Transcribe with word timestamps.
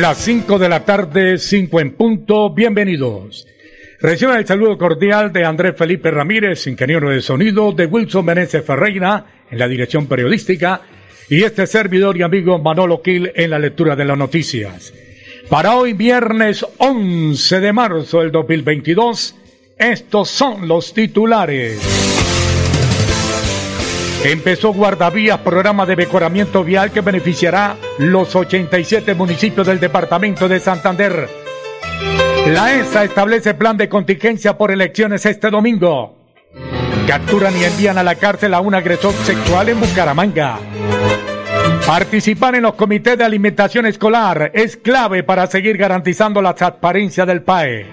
Las 0.00 0.18
5 0.24 0.58
de 0.58 0.68
la 0.68 0.84
tarde, 0.84 1.38
5 1.38 1.80
en 1.80 1.92
punto. 1.92 2.52
Bienvenidos. 2.52 3.46
Reciban 4.00 4.38
el 4.38 4.46
saludo 4.46 4.76
cordial 4.76 5.32
de 5.32 5.44
Andrés 5.44 5.76
Felipe 5.76 6.10
Ramírez, 6.10 6.66
ingeniero 6.66 7.10
de 7.10 7.20
sonido, 7.20 7.70
de 7.70 7.86
Wilson 7.86 8.24
Meneses 8.24 8.64
Ferreira 8.64 9.24
en 9.48 9.56
la 9.56 9.68
dirección 9.68 10.08
periodística 10.08 10.80
y 11.30 11.44
este 11.44 11.68
servidor 11.68 12.16
y 12.16 12.22
amigo 12.22 12.58
Manolo 12.58 13.02
Quil 13.02 13.30
en 13.36 13.50
la 13.50 13.60
lectura 13.60 13.94
de 13.94 14.04
las 14.04 14.18
noticias. 14.18 14.92
Para 15.48 15.76
hoy, 15.76 15.92
viernes 15.92 16.66
11 16.78 17.60
de 17.60 17.72
marzo 17.72 18.20
del 18.20 18.32
2022, 18.32 19.36
estos 19.78 20.28
son 20.28 20.66
los 20.66 20.92
titulares. 20.92 22.03
Empezó 24.24 24.72
Guardavías, 24.72 25.40
programa 25.40 25.84
de 25.84 25.96
mejoramiento 25.96 26.64
vial 26.64 26.90
que 26.90 27.02
beneficiará 27.02 27.76
los 27.98 28.34
87 28.34 29.14
municipios 29.14 29.66
del 29.66 29.78
departamento 29.78 30.48
de 30.48 30.60
Santander. 30.60 31.28
La 32.46 32.74
ESA 32.74 33.04
establece 33.04 33.52
plan 33.52 33.76
de 33.76 33.90
contingencia 33.90 34.56
por 34.56 34.70
elecciones 34.70 35.26
este 35.26 35.50
domingo. 35.50 36.16
Capturan 37.06 37.54
y 37.54 37.64
envían 37.64 37.98
a 37.98 38.02
la 38.02 38.14
cárcel 38.14 38.54
a 38.54 38.60
un 38.60 38.74
agresor 38.74 39.12
sexual 39.12 39.68
en 39.68 39.78
Bucaramanga. 39.78 40.58
Participar 41.86 42.54
en 42.54 42.62
los 42.62 42.76
comités 42.76 43.18
de 43.18 43.24
alimentación 43.24 43.84
escolar 43.84 44.50
es 44.54 44.78
clave 44.78 45.22
para 45.22 45.46
seguir 45.48 45.76
garantizando 45.76 46.40
la 46.40 46.54
transparencia 46.54 47.26
del 47.26 47.42
PAE. 47.42 47.86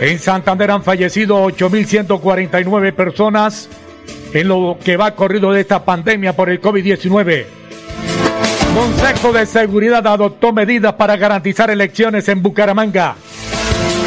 En 0.00 0.18
Santander 0.18 0.70
han 0.70 0.82
fallecido 0.82 1.46
8.149 1.46 2.94
personas 2.94 3.68
en 4.34 4.48
lo 4.48 4.76
que 4.84 4.96
va 4.96 5.12
corrido 5.12 5.52
de 5.52 5.60
esta 5.60 5.84
pandemia 5.84 6.34
por 6.34 6.50
el 6.50 6.60
COVID-19. 6.60 7.46
Consejo 8.74 9.32
de 9.32 9.46
Seguridad 9.46 10.04
adoptó 10.06 10.52
medidas 10.52 10.94
para 10.94 11.16
garantizar 11.16 11.70
elecciones 11.70 12.28
en 12.28 12.42
Bucaramanga. 12.42 13.14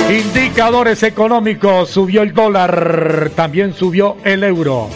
Indicadores 0.09 1.03
económicos, 1.03 1.89
subió 1.89 2.22
el 2.22 2.33
dólar, 2.33 3.31
también 3.36 3.73
subió 3.73 4.17
el 4.25 4.44
euro. 4.44 4.89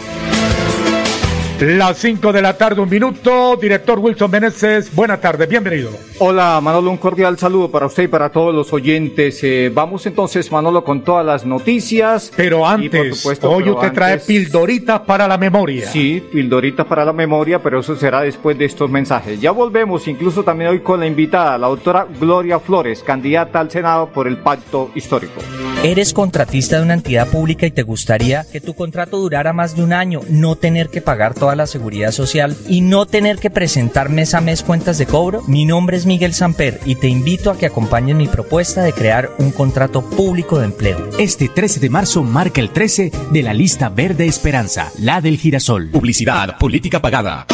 Las 1.62 1.98
5 1.98 2.32
de 2.32 2.42
la 2.42 2.58
tarde, 2.58 2.80
un 2.80 2.90
minuto. 2.90 3.54
Director 3.54 4.00
Wilson 4.00 4.28
Meneses, 4.28 4.92
buenas 4.92 5.20
tardes, 5.20 5.48
bienvenido. 5.48 5.90
Hola 6.18 6.60
Manolo, 6.60 6.90
un 6.90 6.96
cordial 6.96 7.38
saludo 7.38 7.70
para 7.70 7.86
usted 7.86 8.02
y 8.02 8.08
para 8.08 8.30
todos 8.30 8.52
los 8.52 8.72
oyentes. 8.72 9.38
Eh, 9.44 9.70
vamos 9.72 10.04
entonces, 10.06 10.50
Manolo, 10.50 10.82
con 10.82 11.02
todas 11.04 11.24
las 11.24 11.46
noticias. 11.46 12.32
Pero 12.36 12.66
antes, 12.66 13.16
supuesto, 13.16 13.48
hoy 13.48 13.70
usted 13.70 13.92
trae 13.92 14.18
pildoritas 14.18 15.02
para 15.02 15.28
la 15.28 15.38
memoria. 15.38 15.86
Sí, 15.86 16.20
pildoritas 16.32 16.84
para 16.84 17.04
la 17.04 17.12
memoria, 17.12 17.62
pero 17.62 17.78
eso 17.78 17.94
será 17.94 18.22
después 18.22 18.58
de 18.58 18.64
estos 18.64 18.90
mensajes. 18.90 19.40
Ya 19.40 19.52
volvemos, 19.52 20.08
incluso 20.08 20.42
también 20.42 20.70
hoy 20.70 20.80
con 20.80 20.98
la 20.98 21.06
invitada, 21.06 21.58
la 21.58 21.68
doctora 21.68 22.08
Gloria 22.18 22.58
Flores, 22.58 23.04
candidata 23.04 23.60
al 23.60 23.70
Senado 23.70 24.08
por 24.08 24.26
el 24.26 24.38
Pacto 24.38 24.90
Histórico. 24.96 25.40
¿Eres 25.84 26.12
contratista 26.12 26.76
de 26.76 26.82
una 26.82 26.94
entidad 26.94 27.28
pública 27.28 27.66
y 27.66 27.70
te 27.70 27.82
gustaría 27.82 28.44
que 28.50 28.60
tu 28.60 28.74
contrato 28.74 29.18
durara 29.18 29.52
más 29.52 29.76
de 29.76 29.82
un 29.82 29.92
año, 29.92 30.20
no 30.28 30.56
tener 30.56 30.88
que 30.88 31.00
pagar 31.00 31.34
toda 31.34 31.51
la 31.56 31.66
seguridad 31.66 32.12
social 32.12 32.56
y 32.68 32.80
no 32.80 33.06
tener 33.06 33.38
que 33.38 33.50
presentar 33.50 34.08
mes 34.08 34.34
a 34.34 34.40
mes 34.40 34.62
cuentas 34.62 34.98
de 34.98 35.06
cobro? 35.06 35.42
Mi 35.46 35.64
nombre 35.64 35.96
es 35.96 36.06
Miguel 36.06 36.34
Samper 36.34 36.80
y 36.84 36.96
te 36.96 37.08
invito 37.08 37.50
a 37.50 37.58
que 37.58 37.66
acompañes 37.66 38.16
mi 38.16 38.28
propuesta 38.28 38.82
de 38.82 38.92
crear 38.92 39.30
un 39.38 39.50
contrato 39.50 40.02
público 40.02 40.58
de 40.58 40.66
empleo. 40.66 41.10
Este 41.18 41.48
13 41.48 41.80
de 41.80 41.90
marzo 41.90 42.22
marca 42.22 42.60
el 42.60 42.70
13 42.70 43.12
de 43.30 43.42
la 43.42 43.54
lista 43.54 43.88
verde 43.88 44.26
Esperanza, 44.26 44.90
la 44.98 45.20
del 45.20 45.38
girasol. 45.38 45.90
Publicidad, 45.90 46.58
política 46.58 47.00
pagada. 47.00 47.46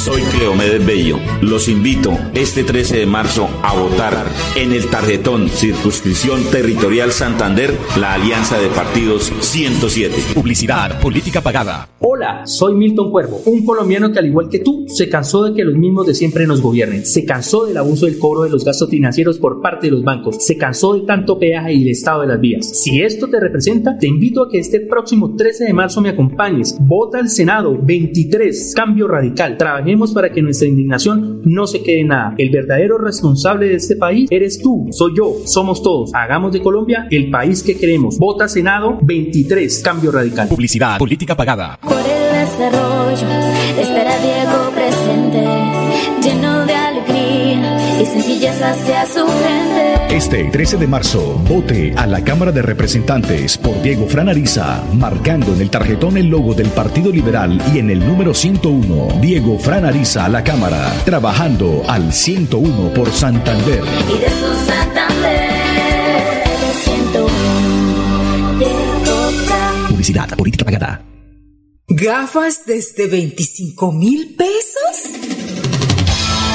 Soy 0.00 0.22
Cleomedes 0.22 0.86
Bello. 0.86 1.18
Los 1.42 1.68
invito 1.68 2.16
este 2.32 2.64
13 2.64 3.00
de 3.00 3.06
marzo 3.06 3.50
a 3.62 3.78
votar 3.78 4.14
en 4.56 4.72
el 4.72 4.88
tarjetón 4.88 5.50
Circunscripción 5.50 6.42
Territorial 6.50 7.12
Santander, 7.12 7.74
la 7.98 8.14
Alianza 8.14 8.58
de 8.58 8.68
Partidos 8.68 9.30
107. 9.40 10.14
Publicidad, 10.34 10.98
política 11.02 11.42
pagada. 11.42 11.86
Hola, 11.98 12.46
soy 12.46 12.76
Milton 12.76 13.10
Cuervo, 13.10 13.42
un 13.44 13.62
colombiano 13.62 14.10
que 14.10 14.20
al 14.20 14.26
igual 14.26 14.48
que 14.48 14.60
tú 14.60 14.86
se 14.88 15.10
cansó 15.10 15.44
de 15.44 15.52
que 15.52 15.64
los 15.64 15.74
mismos 15.74 16.06
de 16.06 16.14
siempre 16.14 16.46
nos 16.46 16.62
gobiernen. 16.62 17.04
Se 17.04 17.26
cansó 17.26 17.66
del 17.66 17.76
abuso 17.76 18.06
del 18.06 18.18
cobro 18.18 18.44
de 18.44 18.48
los 18.48 18.64
gastos 18.64 18.88
financieros 18.88 19.38
por 19.38 19.60
parte 19.60 19.88
de 19.88 19.90
los 19.90 20.02
bancos. 20.02 20.42
Se 20.42 20.56
cansó 20.56 20.94
de 20.94 21.02
tanto 21.02 21.38
peaje 21.38 21.74
y 21.74 21.82
el 21.82 21.90
estado 21.90 22.22
de 22.22 22.28
las 22.28 22.40
vías. 22.40 22.66
Si 22.66 23.02
esto 23.02 23.28
te 23.28 23.38
representa, 23.38 23.98
te 23.98 24.06
invito 24.06 24.44
a 24.44 24.48
que 24.48 24.60
este 24.60 24.80
próximo 24.80 25.36
13 25.36 25.64
de 25.64 25.74
marzo 25.74 26.00
me 26.00 26.08
acompañes. 26.08 26.74
Vota 26.80 27.18
al 27.18 27.28
Senado 27.28 27.78
23, 27.78 28.72
Cambio 28.74 29.06
Radical. 29.06 29.58
Trabajemos 29.58 29.89
para 30.12 30.30
que 30.30 30.40
nuestra 30.40 30.68
indignación 30.68 31.42
no 31.44 31.66
se 31.66 31.82
quede 31.82 32.00
en 32.00 32.08
nada. 32.08 32.34
El 32.38 32.50
verdadero 32.50 32.96
responsable 32.96 33.66
de 33.66 33.74
este 33.74 33.96
país 33.96 34.28
eres 34.30 34.60
tú, 34.62 34.86
soy 34.90 35.12
yo, 35.16 35.34
somos 35.44 35.82
todos. 35.82 36.12
Hagamos 36.14 36.52
de 36.52 36.62
Colombia 36.62 37.08
el 37.10 37.30
país 37.30 37.62
que 37.62 37.76
queremos. 37.76 38.18
Vota 38.18 38.48
Senado 38.48 38.98
23, 39.02 39.82
Cambio 39.82 40.12
Radical. 40.12 40.48
Publicidad, 40.48 40.98
política 40.98 41.36
pagada. 41.36 41.78
Por 41.82 41.98
el 41.98 42.46
desarrollo 42.46 43.28
estará 43.80 44.18
Diego 44.20 44.70
presente, 44.74 45.44
lleno 46.22 46.66
de 46.66 46.74
alegría 46.74 48.00
y 48.00 48.06
sencillez 48.06 48.62
hacia 48.62 49.06
su 49.06 49.26
gente. 49.26 49.89
Este 50.12 50.50
13 50.50 50.76
de 50.76 50.88
marzo, 50.88 51.40
vote 51.48 51.94
a 51.96 52.04
la 52.04 52.24
Cámara 52.24 52.50
de 52.50 52.62
Representantes 52.62 53.56
por 53.56 53.80
Diego 53.80 54.08
Franariza, 54.08 54.84
marcando 54.92 55.54
en 55.54 55.60
el 55.60 55.70
tarjetón 55.70 56.16
el 56.16 56.26
logo 56.26 56.52
del 56.52 56.68
Partido 56.70 57.12
Liberal 57.12 57.62
y 57.72 57.78
en 57.78 57.90
el 57.90 58.00
número 58.00 58.34
101. 58.34 59.20
Diego 59.20 59.56
Franariza 59.60 60.24
a 60.24 60.28
la 60.28 60.42
Cámara, 60.42 60.92
trabajando 61.04 61.84
al 61.86 62.12
101 62.12 62.92
por 62.92 63.12
Santander. 63.12 63.84
Y 64.08 64.18
de 64.18 64.30
su 64.30 64.52
Santander, 64.66 66.42
101, 66.82 68.58
Diego 68.58 69.88
Publicidad, 69.90 70.28
política 70.36 70.64
pagada. 70.64 71.04
¿Gafas 71.86 72.62
desde 72.66 73.06
25 73.06 73.92
mil 73.92 74.34
pesos? 74.34 75.29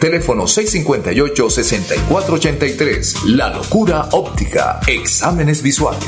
Teléfono 0.00 0.44
658-6483. 0.44 3.24
La 3.26 3.50
locura 3.50 4.08
óptica. 4.12 4.80
Exámenes 4.86 5.62
visuales. 5.62 6.00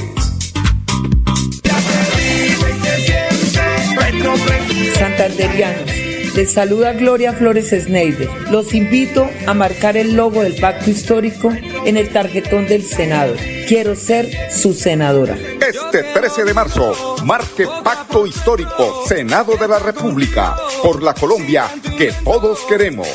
Santanderianos, 4.99 5.91
les 6.35 6.53
saluda 6.53 6.95
Gloria 6.95 7.35
Flores 7.35 7.69
Sneider. 7.69 8.31
Los 8.51 8.73
invito 8.73 9.29
a 9.47 9.53
marcar 9.53 9.99
el 9.99 10.17
logo 10.17 10.43
del 10.43 10.57
pacto 10.57 10.89
histórico 10.89 11.53
en 11.85 11.99
el 11.99 12.09
tarjetón 12.09 12.67
del 12.67 12.85
Senado. 12.85 13.35
Quiero 13.69 13.95
ser 13.95 14.51
su 14.51 14.73
senadora. 14.73 15.37
Este 15.37 16.03
13 16.03 16.45
de 16.45 16.55
marzo, 16.55 17.17
marque 17.25 17.67
Pacto 17.85 18.27
Histórico, 18.27 19.05
Senado 19.07 19.55
de 19.57 19.69
la 19.69 19.79
República, 19.79 20.57
por 20.83 21.03
la 21.03 21.13
Colombia 21.13 21.67
que 21.99 22.11
todos 22.25 22.61
queremos. 22.69 23.07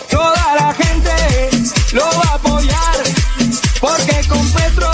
La 0.58 0.74
gente 0.74 1.12
lo 1.94 2.02
va 2.02 2.32
a 2.32 2.36
apoyar, 2.36 2.96
porque 3.80 4.28
con 4.28 4.52
Petro 4.54 4.90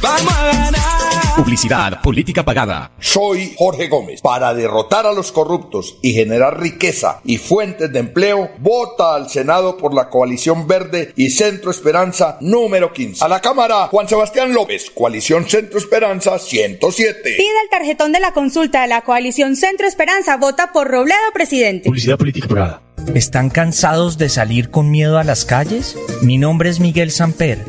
vamos 0.00 0.32
a 0.32 0.46
ganar. 0.46 1.34
Publicidad, 1.36 2.00
política 2.00 2.42
pagada. 2.42 2.90
Soy 2.98 3.54
Jorge 3.58 3.88
Gómez. 3.88 4.22
Para 4.22 4.54
derrotar 4.54 5.04
a 5.04 5.12
los 5.12 5.30
corruptos 5.30 5.98
y 6.00 6.14
generar 6.14 6.58
riqueza 6.58 7.20
y 7.22 7.36
fuentes 7.36 7.92
de 7.92 7.98
empleo, 7.98 8.50
vota 8.60 9.14
al 9.14 9.28
Senado 9.28 9.76
por 9.76 9.92
la 9.92 10.08
coalición 10.08 10.66
verde 10.66 11.12
y 11.16 11.28
Centro 11.28 11.70
Esperanza 11.70 12.38
número 12.40 12.90
15. 12.90 13.22
A 13.22 13.28
la 13.28 13.42
Cámara, 13.42 13.88
Juan 13.88 14.08
Sebastián 14.08 14.54
López, 14.54 14.90
coalición 14.90 15.46
Centro 15.46 15.78
Esperanza 15.78 16.38
107. 16.38 17.34
Pide 17.36 17.60
el 17.62 17.70
tarjetón 17.70 18.12
de 18.12 18.20
la 18.20 18.32
consulta 18.32 18.80
de 18.82 18.88
la 18.88 19.02
coalición 19.02 19.54
Centro 19.54 19.86
Esperanza. 19.86 20.38
Vota 20.38 20.72
por 20.72 20.88
Robledo, 20.88 21.20
presidente. 21.34 21.84
Publicidad 21.84 22.16
política 22.16 22.48
pagada. 22.48 22.87
¿Están 23.14 23.50
cansados 23.50 24.18
de 24.18 24.28
salir 24.28 24.70
con 24.70 24.90
miedo 24.90 25.18
a 25.18 25.24
las 25.24 25.44
calles? 25.44 25.96
Mi 26.22 26.38
nombre 26.38 26.70
es 26.70 26.80
Miguel 26.80 27.10
Samper 27.10 27.64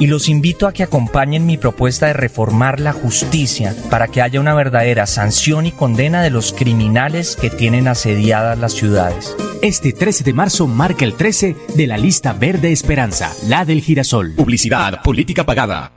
y 0.00 0.06
los 0.06 0.28
invito 0.28 0.66
a 0.66 0.72
que 0.72 0.82
acompañen 0.82 1.46
mi 1.46 1.58
propuesta 1.58 2.06
de 2.06 2.14
reformar 2.14 2.80
la 2.80 2.92
justicia 2.92 3.74
para 3.90 4.08
que 4.08 4.22
haya 4.22 4.40
una 4.40 4.54
verdadera 4.54 5.06
sanción 5.06 5.66
y 5.66 5.72
condena 5.72 6.22
de 6.22 6.30
los 6.30 6.52
criminales 6.52 7.36
que 7.36 7.50
tienen 7.50 7.86
asediadas 7.86 8.58
las 8.58 8.72
ciudades. 8.72 9.36
Este 9.62 9.92
13 9.92 10.24
de 10.24 10.32
marzo 10.32 10.66
marca 10.66 11.04
el 11.04 11.14
13 11.14 11.54
de 11.76 11.86
la 11.86 11.98
lista 11.98 12.32
Verde 12.32 12.72
Esperanza, 12.72 13.30
la 13.46 13.64
del 13.64 13.82
girasol. 13.82 14.34
Publicidad, 14.34 15.02
política 15.02 15.44
pagada. 15.44 15.92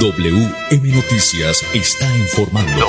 WM 0.00 0.94
Noticias 0.94 1.62
está 1.74 2.06
informando. 2.16 2.86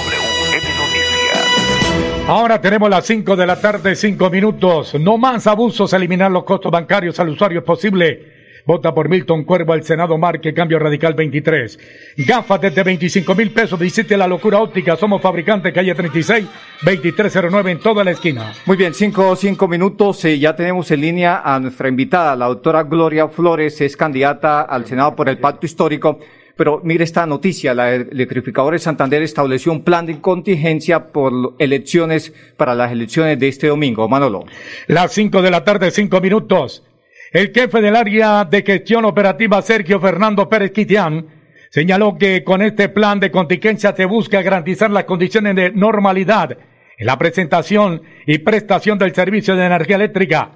Ahora 2.30 2.62
tenemos 2.62 2.92
las 2.92 3.08
5 3.08 3.36
de 3.36 3.48
la 3.48 3.60
tarde, 3.60 3.96
5 3.96 4.30
minutos. 4.30 4.94
No 5.00 5.18
más 5.18 5.48
abusos, 5.48 5.92
eliminar 5.94 6.30
los 6.30 6.44
costos 6.44 6.72
bancarios 6.72 7.20
al 7.20 7.30
usuario 7.30 7.58
es 7.58 7.66
posible. 7.66 8.62
Vota 8.68 8.94
por 8.94 9.10
Milton 9.10 9.46
Cuervo 9.46 9.74
al 9.74 9.84
Senado 9.84 10.16
Marque 10.16 10.54
Cambio 10.54 10.78
Radical 10.78 11.16
23. 11.16 11.80
Gafas 12.18 12.62
desde 12.62 12.84
25 12.84 13.34
mil 13.34 13.50
pesos. 13.50 13.80
Visite 13.80 14.16
la 14.16 14.28
locura 14.28 14.60
óptica. 14.60 14.96
Somos 14.96 15.24
fabricantes 15.24 15.74
calle 15.74 15.96
36, 15.96 16.46
2309 16.84 17.72
en 17.72 17.80
toda 17.80 18.04
la 18.04 18.12
esquina. 18.12 18.54
Muy 18.68 18.78
bien, 18.78 18.94
cinco, 18.94 19.36
cinco 19.36 19.68
minutos. 19.68 20.24
Eh, 20.26 20.38
ya 20.38 20.56
tenemos 20.56 20.92
en 20.92 21.02
línea 21.02 21.42
a 21.44 21.60
nuestra 21.60 21.90
invitada, 21.90 22.36
la 22.36 22.46
doctora 22.46 22.84
Gloria 22.84 23.28
Flores. 23.28 23.82
Es 23.82 23.98
candidata 23.98 24.62
al 24.62 24.86
Senado 24.86 25.16
por 25.16 25.30
el 25.30 25.40
Pacto 25.40 25.66
Histórico. 25.66 26.20
Pero 26.60 26.82
mire 26.84 27.06
esta 27.06 27.26
noticia, 27.26 27.74
la 27.74 27.96
electrificadora 27.96 28.74
de 28.74 28.80
Santander 28.80 29.22
estableció 29.22 29.72
un 29.72 29.82
plan 29.82 30.06
de 30.06 30.20
contingencia 30.20 31.06
por 31.06 31.56
elecciones, 31.58 32.34
para 32.58 32.76
las 32.76 32.92
elecciones 32.92 33.40
de 33.40 33.48
este 33.48 33.68
domingo. 33.68 34.10
Manolo. 34.10 34.44
Las 34.88 35.14
5 35.14 35.42
de 35.42 35.52
la 35.52 35.64
tarde, 35.64 35.90
5 35.90 36.20
minutos. 36.20 36.84
El 37.32 37.54
jefe 37.54 37.80
del 37.80 37.96
área 37.96 38.44
de 38.44 38.62
gestión 38.62 39.06
operativa, 39.06 39.62
Sergio 39.62 40.02
Fernando 40.02 40.50
Pérez 40.50 40.72
Quitián, 40.72 41.28
señaló 41.70 42.18
que 42.18 42.44
con 42.44 42.62
este 42.62 42.90
plan 42.90 43.22
de 43.22 43.32
contingencia 43.32 43.96
se 43.96 44.04
busca 44.04 44.42
garantizar 44.42 44.92
las 44.92 45.06
condiciones 45.06 45.56
de 45.56 45.72
normalidad 45.72 46.58
en 46.98 47.08
la 47.08 47.18
presentación 47.18 48.02
y 48.28 48.40
prestación 48.40 48.98
del 48.98 49.16
servicio 49.16 49.56
de 49.56 49.66
energía 49.66 49.96
eléctrica. 49.96 50.52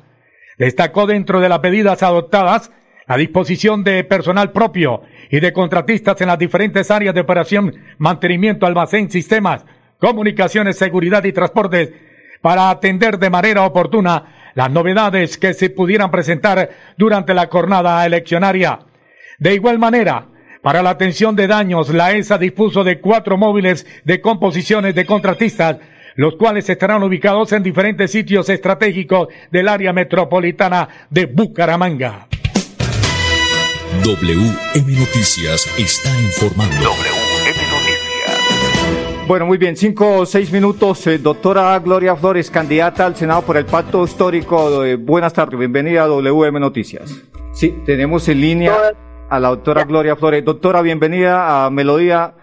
Destacó 0.57 1.07
dentro 1.07 1.39
de 1.39 1.47
las 1.47 1.61
medidas 1.61 2.03
adoptadas 2.03 2.73
la 3.07 3.17
disposición 3.17 3.83
de 3.83 4.03
personal 4.03 4.51
propio 4.51 5.01
y 5.29 5.39
de 5.39 5.53
contratistas 5.53 6.19
en 6.21 6.27
las 6.27 6.39
diferentes 6.39 6.89
áreas 6.91 7.13
de 7.13 7.21
operación, 7.21 7.75
mantenimiento, 7.97 8.65
almacén, 8.65 9.09
sistemas, 9.09 9.65
comunicaciones, 9.97 10.77
seguridad 10.77 11.23
y 11.23 11.33
transportes 11.33 11.91
para 12.41 12.69
atender 12.69 13.19
de 13.19 13.29
manera 13.29 13.63
oportuna 13.63 14.51
las 14.55 14.69
novedades 14.69 15.37
que 15.37 15.53
se 15.53 15.69
pudieran 15.69 16.11
presentar 16.11 16.69
durante 16.97 17.33
la 17.33 17.47
jornada 17.47 18.05
eleccionaria. 18.05 18.79
De 19.39 19.55
igual 19.55 19.79
manera, 19.79 20.27
para 20.61 20.83
la 20.83 20.91
atención 20.91 21.35
de 21.35 21.47
daños, 21.47 21.89
la 21.89 22.13
ESA 22.13 22.37
dispuso 22.37 22.83
de 22.83 22.99
cuatro 22.99 23.37
móviles 23.37 23.85
de 24.05 24.21
composiciones 24.21 24.93
de 24.95 25.05
contratistas, 25.05 25.77
los 26.15 26.35
cuales 26.35 26.69
estarán 26.69 27.01
ubicados 27.03 27.51
en 27.53 27.63
diferentes 27.63 28.11
sitios 28.11 28.47
estratégicos 28.49 29.29
del 29.51 29.67
área 29.67 29.91
metropolitana 29.91 30.87
de 31.09 31.25
Bucaramanga. 31.25 32.27
WM 34.01 34.99
Noticias 34.99 35.67
está 35.77 36.09
informando. 36.19 36.75
WM 36.75 37.59
Noticias. 37.71 39.27
Bueno, 39.27 39.45
muy 39.45 39.57
bien, 39.57 39.77
cinco 39.77 40.17
o 40.17 40.25
seis 40.25 40.51
minutos. 40.51 41.05
Eh, 41.07 41.19
doctora 41.19 41.77
Gloria 41.79 42.15
Flores, 42.15 42.49
candidata 42.49 43.05
al 43.05 43.15
Senado 43.15 43.43
por 43.43 43.55
el 43.55 43.65
Pacto 43.65 44.03
Histórico. 44.03 44.83
Eh, 44.83 44.95
buenas 44.95 45.31
tardes, 45.33 45.57
bienvenida 45.59 46.03
a 46.03 46.07
WM 46.07 46.59
Noticias. 46.59 47.23
Sí, 47.53 47.83
tenemos 47.85 48.27
en 48.27 48.41
línea 48.41 48.73
a 49.29 49.39
la 49.39 49.49
doctora 49.49 49.83
Gloria 49.85 50.15
Flores. 50.15 50.43
Doctora, 50.43 50.81
bienvenida 50.81 51.65
a 51.65 51.69
Melodía. 51.69 52.33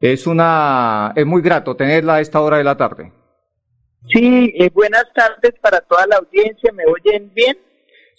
Es 0.00 0.26
una, 0.26 1.12
es 1.16 1.26
muy 1.26 1.42
grato 1.42 1.76
tenerla 1.76 2.14
a 2.14 2.20
esta 2.20 2.40
hora 2.40 2.56
de 2.56 2.64
la 2.64 2.76
tarde. 2.76 3.12
Sí, 4.08 4.54
eh, 4.56 4.70
buenas 4.72 5.04
tardes 5.12 5.52
para 5.60 5.80
toda 5.80 6.06
la 6.06 6.16
audiencia. 6.16 6.72
¿Me 6.72 6.84
oyen 6.86 7.30
bien? 7.34 7.58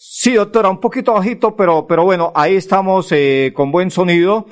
Sí, 0.04 0.34
doctora, 0.34 0.72
un 0.72 0.80
poquito 0.80 1.14
bajito, 1.14 1.56
pero, 1.56 1.86
pero 1.86 2.04
bueno, 2.04 2.32
ahí 2.34 2.56
estamos 2.56 3.12
eh, 3.12 3.52
con 3.54 3.72
buen 3.72 3.92
sonido. 3.92 4.48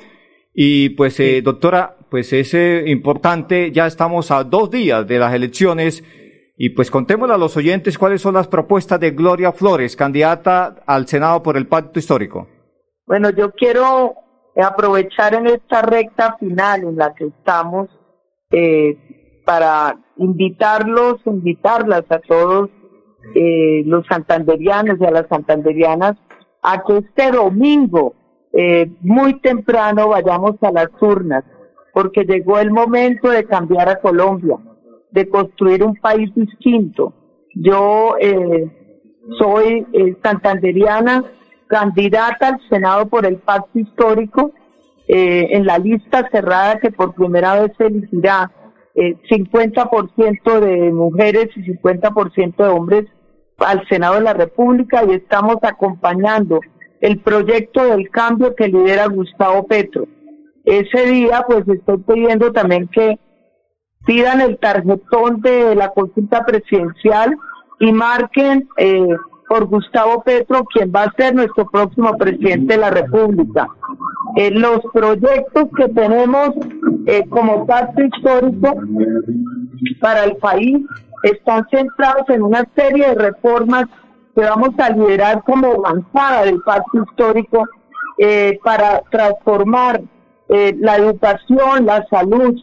Y 0.54 0.90
pues, 0.90 1.18
eh, 1.18 1.42
doctora, 1.42 1.96
pues 2.08 2.32
es 2.32 2.54
eh, 2.54 2.84
importante, 2.86 3.72
ya 3.72 3.88
estamos 3.88 4.30
a 4.30 4.44
dos 4.44 4.70
días 4.70 5.08
de 5.08 5.18
las 5.18 5.34
elecciones. 5.34 6.04
Y 6.56 6.70
pues 6.70 6.88
contémosle 6.88 7.34
a 7.34 7.38
los 7.38 7.56
oyentes 7.56 7.98
cuáles 7.98 8.22
son 8.22 8.34
las 8.34 8.46
propuestas 8.46 9.00
de 9.00 9.10
Gloria 9.10 9.50
Flores, 9.50 9.96
candidata 9.96 10.84
al 10.86 11.08
Senado 11.08 11.42
por 11.42 11.56
el 11.56 11.66
Pacto 11.66 11.98
Histórico. 11.98 12.46
Bueno, 13.04 13.30
yo 13.30 13.50
quiero 13.50 14.14
aprovechar 14.54 15.34
en 15.34 15.48
esta 15.48 15.82
recta 15.82 16.36
final 16.38 16.84
en 16.84 16.94
la 16.94 17.12
que 17.12 17.24
estamos 17.24 17.88
para 19.44 19.96
invitarlos, 20.16 21.16
invitarlas 21.26 22.04
a 22.08 22.20
todos 22.20 22.70
eh, 23.34 23.82
los 23.86 24.06
santanderianos 24.06 25.00
y 25.00 25.04
a 25.04 25.10
las 25.10 25.28
santanderianas 25.28 26.16
a 26.62 26.82
que 26.82 26.98
este 26.98 27.30
domingo, 27.30 28.14
eh, 28.52 28.90
muy 29.00 29.40
temprano, 29.40 30.08
vayamos 30.08 30.56
a 30.62 30.70
las 30.72 30.88
urnas, 31.00 31.44
porque 31.92 32.24
llegó 32.24 32.58
el 32.58 32.70
momento 32.70 33.30
de 33.30 33.44
cambiar 33.44 33.88
a 33.88 34.00
Colombia, 34.00 34.56
de 35.10 35.28
construir 35.28 35.82
un 35.82 35.94
país 35.96 36.30
distinto. 36.34 37.14
Yo 37.54 38.16
eh, 38.20 38.70
soy 39.38 39.86
eh, 39.92 40.16
santanderiana, 40.22 41.24
candidata 41.66 42.48
al 42.48 42.60
Senado 42.68 43.06
por 43.06 43.26
el 43.26 43.36
Pacto 43.36 43.78
Histórico, 43.78 44.52
eh, 45.08 45.48
en 45.50 45.66
la 45.66 45.78
lista 45.78 46.28
cerrada 46.30 46.78
que 46.78 46.92
por 46.92 47.14
primera 47.14 47.60
vez 47.60 47.72
se 47.76 47.86
elegirá 47.86 48.50
eh, 48.94 49.16
50% 49.30 50.60
de 50.60 50.92
mujeres 50.92 51.48
y 51.56 51.60
50% 51.60 52.56
de 52.56 52.68
hombres 52.68 53.06
al 53.58 53.86
Senado 53.88 54.14
de 54.14 54.22
la 54.22 54.34
República 54.34 55.04
y 55.04 55.12
estamos 55.12 55.56
acompañando 55.62 56.60
el 57.00 57.20
proyecto 57.20 57.84
del 57.84 58.10
cambio 58.10 58.54
que 58.54 58.68
lidera 58.68 59.06
Gustavo 59.06 59.66
Petro. 59.66 60.06
Ese 60.64 61.06
día, 61.06 61.44
pues 61.46 61.66
estoy 61.68 61.98
pidiendo 61.98 62.52
también 62.52 62.88
que 62.88 63.18
pidan 64.06 64.40
el 64.40 64.58
tarjetón 64.58 65.40
de 65.40 65.74
la 65.74 65.90
consulta 65.90 66.44
presidencial 66.44 67.36
y 67.78 67.92
marquen 67.92 68.68
eh, 68.76 69.06
por 69.50 69.66
Gustavo 69.66 70.22
Petro, 70.22 70.64
quien 70.72 70.92
va 70.94 71.02
a 71.02 71.12
ser 71.16 71.34
nuestro 71.34 71.68
próximo 71.68 72.16
presidente 72.16 72.74
de 72.74 72.80
la 72.80 72.90
República. 72.90 73.66
Eh, 74.36 74.52
los 74.52 74.78
proyectos 74.92 75.64
que 75.76 75.88
tenemos 75.88 76.50
eh, 77.06 77.26
como 77.28 77.66
pacto 77.66 78.00
histórico 78.00 78.76
para 80.00 80.22
el 80.22 80.36
país 80.36 80.78
están 81.24 81.66
centrados 81.68 82.28
en 82.28 82.42
una 82.42 82.64
serie 82.76 83.08
de 83.08 83.14
reformas 83.16 83.86
que 84.36 84.42
vamos 84.42 84.70
a 84.78 84.90
liderar 84.90 85.42
como 85.42 85.84
avanzada 85.84 86.44
del 86.44 86.60
pacto 86.62 87.02
histórico 87.02 87.66
eh, 88.18 88.56
para 88.62 89.02
transformar 89.10 90.00
eh, 90.48 90.76
la 90.78 90.96
educación, 90.96 91.86
la 91.86 92.06
salud, 92.08 92.54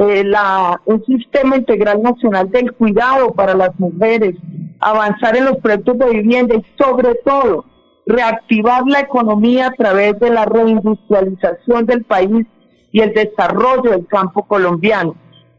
eh, 0.00 0.24
la, 0.24 0.80
un 0.86 1.04
sistema 1.04 1.58
integral 1.58 2.00
nacional 2.00 2.50
del 2.50 2.72
cuidado 2.72 3.34
para 3.34 3.54
las 3.54 3.78
mujeres, 3.78 4.34
avanzar 4.80 5.36
en 5.36 5.44
los 5.44 5.58
proyectos 5.58 5.98
de 5.98 6.08
vivienda 6.08 6.54
y 6.54 6.64
sobre 6.82 7.16
todo 7.16 7.66
reactivar 8.06 8.82
la 8.86 9.00
economía 9.00 9.66
a 9.66 9.72
través 9.72 10.18
de 10.18 10.30
la 10.30 10.46
reindustrialización 10.46 11.84
del 11.84 12.04
país 12.04 12.46
y 12.92 13.00
el 13.00 13.12
desarrollo 13.12 13.90
del 13.90 14.06
campo 14.06 14.46
colombiano. 14.46 15.16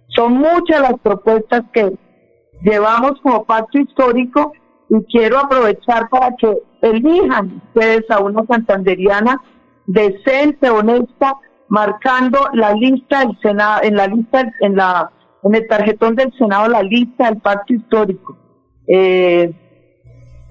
Son 0.07 0.33
muchas 0.33 0.81
las 0.81 0.99
propuestas 1.01 1.61
que 1.71 1.95
llevamos 2.63 3.21
como 3.21 3.45
pacto 3.45 3.77
histórico 3.77 4.53
y 4.89 5.03
quiero 5.03 5.37
aprovechar 5.37 6.09
para 6.09 6.35
que 6.35 6.51
elijan 6.81 7.61
ustedes 7.67 8.09
a 8.09 8.19
una 8.19 8.43
santanderiana 8.47 9.39
decente, 9.85 10.67
honesta, 10.71 11.37
marcando 11.71 12.49
la 12.53 12.73
lista 12.73 13.21
del 13.21 13.39
Senado, 13.41 13.79
en 13.83 13.95
la 13.95 14.05
lista, 14.05 14.51
en 14.59 14.75
la, 14.75 15.09
en 15.41 15.55
el 15.55 15.67
tarjetón 15.67 16.15
del 16.15 16.31
Senado 16.37 16.67
la 16.67 16.83
lista 16.83 17.29
del 17.29 17.37
pacto 17.37 17.73
histórico. 17.73 18.37
Eh, 18.85 19.53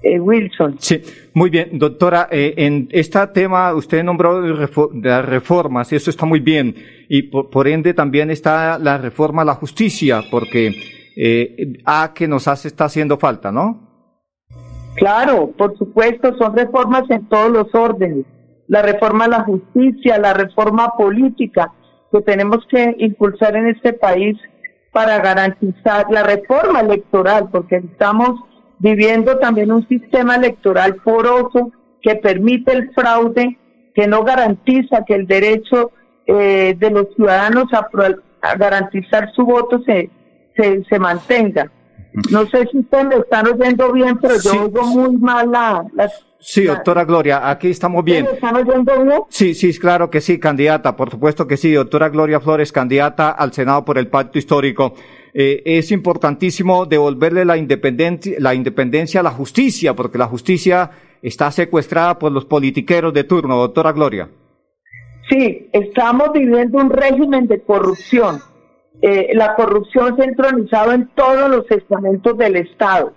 eh, 0.01 0.19
Wilson. 0.19 0.77
Sí, 0.79 0.99
muy 1.35 1.51
bien, 1.51 1.77
doctora. 1.77 2.27
Eh, 2.31 2.55
en 2.57 2.89
este 2.91 3.27
tema 3.27 3.71
usted 3.75 4.03
nombró 4.03 4.41
las 4.41 5.23
reformas, 5.23 5.91
y 5.91 5.95
eso 5.95 6.09
está 6.09 6.25
muy 6.25 6.39
bien. 6.39 6.75
Y 7.07 7.29
por, 7.29 7.67
ende 7.67 7.93
también 7.93 8.31
está 8.31 8.79
la 8.79 8.97
reforma 8.97 9.43
a 9.43 9.45
la 9.45 9.53
justicia, 9.53 10.23
porque 10.31 10.73
eh, 11.15 11.73
a 11.85 12.13
que 12.15 12.27
nos 12.27 12.47
hace, 12.47 12.67
está 12.67 12.85
haciendo 12.85 13.19
falta, 13.19 13.51
¿no? 13.51 13.91
Claro, 14.95 15.51
por 15.55 15.77
supuesto, 15.77 16.35
son 16.35 16.57
reformas 16.57 17.03
en 17.11 17.27
todos 17.27 17.51
los 17.51 17.75
órdenes. 17.75 18.25
La 18.71 18.81
reforma 18.81 19.25
a 19.25 19.27
la 19.27 19.43
justicia, 19.43 20.17
la 20.17 20.33
reforma 20.33 20.93
política 20.95 21.73
que 22.09 22.21
tenemos 22.21 22.65
que 22.69 22.95
impulsar 22.99 23.57
en 23.57 23.67
este 23.67 23.91
país 23.91 24.37
para 24.93 25.19
garantizar 25.19 26.05
la 26.09 26.23
reforma 26.23 26.79
electoral, 26.79 27.49
porque 27.51 27.75
estamos 27.75 28.39
viviendo 28.79 29.39
también 29.39 29.73
un 29.73 29.85
sistema 29.89 30.35
electoral 30.37 30.95
poroso 31.03 31.73
que 32.01 32.15
permite 32.15 32.71
el 32.71 32.93
fraude, 32.93 33.57
que 33.93 34.07
no 34.07 34.23
garantiza 34.23 35.03
que 35.05 35.15
el 35.15 35.27
derecho 35.27 35.91
eh, 36.25 36.73
de 36.79 36.91
los 36.91 37.13
ciudadanos 37.13 37.65
a, 37.73 37.89
garantizar 38.55 39.33
su 39.33 39.43
voto 39.43 39.81
se, 39.83 40.09
se, 40.55 40.97
mantenga. 40.97 41.69
No 42.29 42.45
sé 42.47 42.67
si 42.71 42.79
ustedes 42.79 43.05
me 43.05 43.15
están 43.15 43.47
oyendo 43.47 43.91
bien, 43.93 44.17
pero 44.19 44.35
yo 44.41 44.65
oigo 44.65 44.83
muy 44.83 45.17
mal 45.17 45.49
la, 45.51 45.85
Sí, 46.43 46.63
doctora 46.63 47.05
Gloria, 47.05 47.49
aquí 47.49 47.69
estamos 47.69 48.03
bien. 48.03 48.25
¿Me 48.25 48.31
están 48.31 48.55
oyendo 48.55 49.03
bien? 49.03 49.21
Sí, 49.29 49.53
sí, 49.53 49.77
claro 49.77 50.09
que 50.09 50.21
sí, 50.21 50.39
candidata, 50.39 50.95
por 50.95 51.11
supuesto 51.11 51.47
que 51.47 51.55
sí. 51.55 51.71
Doctora 51.71 52.09
Gloria 52.09 52.39
Flores, 52.39 52.71
candidata 52.71 53.29
al 53.29 53.53
Senado 53.53 53.85
por 53.85 53.99
el 53.99 54.07
Pacto 54.07 54.39
Histórico. 54.39 54.95
Eh, 55.33 55.61
es 55.65 55.91
importantísimo 55.91 56.87
devolverle 56.87 57.45
la 57.45 57.57
independencia, 57.57 58.35
la 58.39 58.55
independencia 58.55 59.19
a 59.19 59.23
la 59.23 59.29
justicia, 59.29 59.95
porque 59.95 60.17
la 60.17 60.25
justicia 60.25 60.89
está 61.21 61.51
secuestrada 61.51 62.17
por 62.17 62.31
los 62.31 62.45
politiqueros 62.45 63.13
de 63.13 63.23
turno, 63.23 63.57
doctora 63.57 63.91
Gloria. 63.91 64.27
Sí, 65.29 65.69
estamos 65.71 66.33
viviendo 66.33 66.79
un 66.79 66.89
régimen 66.89 67.47
de 67.47 67.61
corrupción. 67.61 68.39
Eh, 69.01 69.31
la 69.33 69.55
corrupción 69.55 70.15
se 70.15 70.23
ha 70.23 70.25
entronizado 70.25 70.91
en 70.91 71.07
todos 71.15 71.49
los 71.49 71.69
estamentos 71.71 72.37
del 72.37 72.55
Estado, 72.55 73.13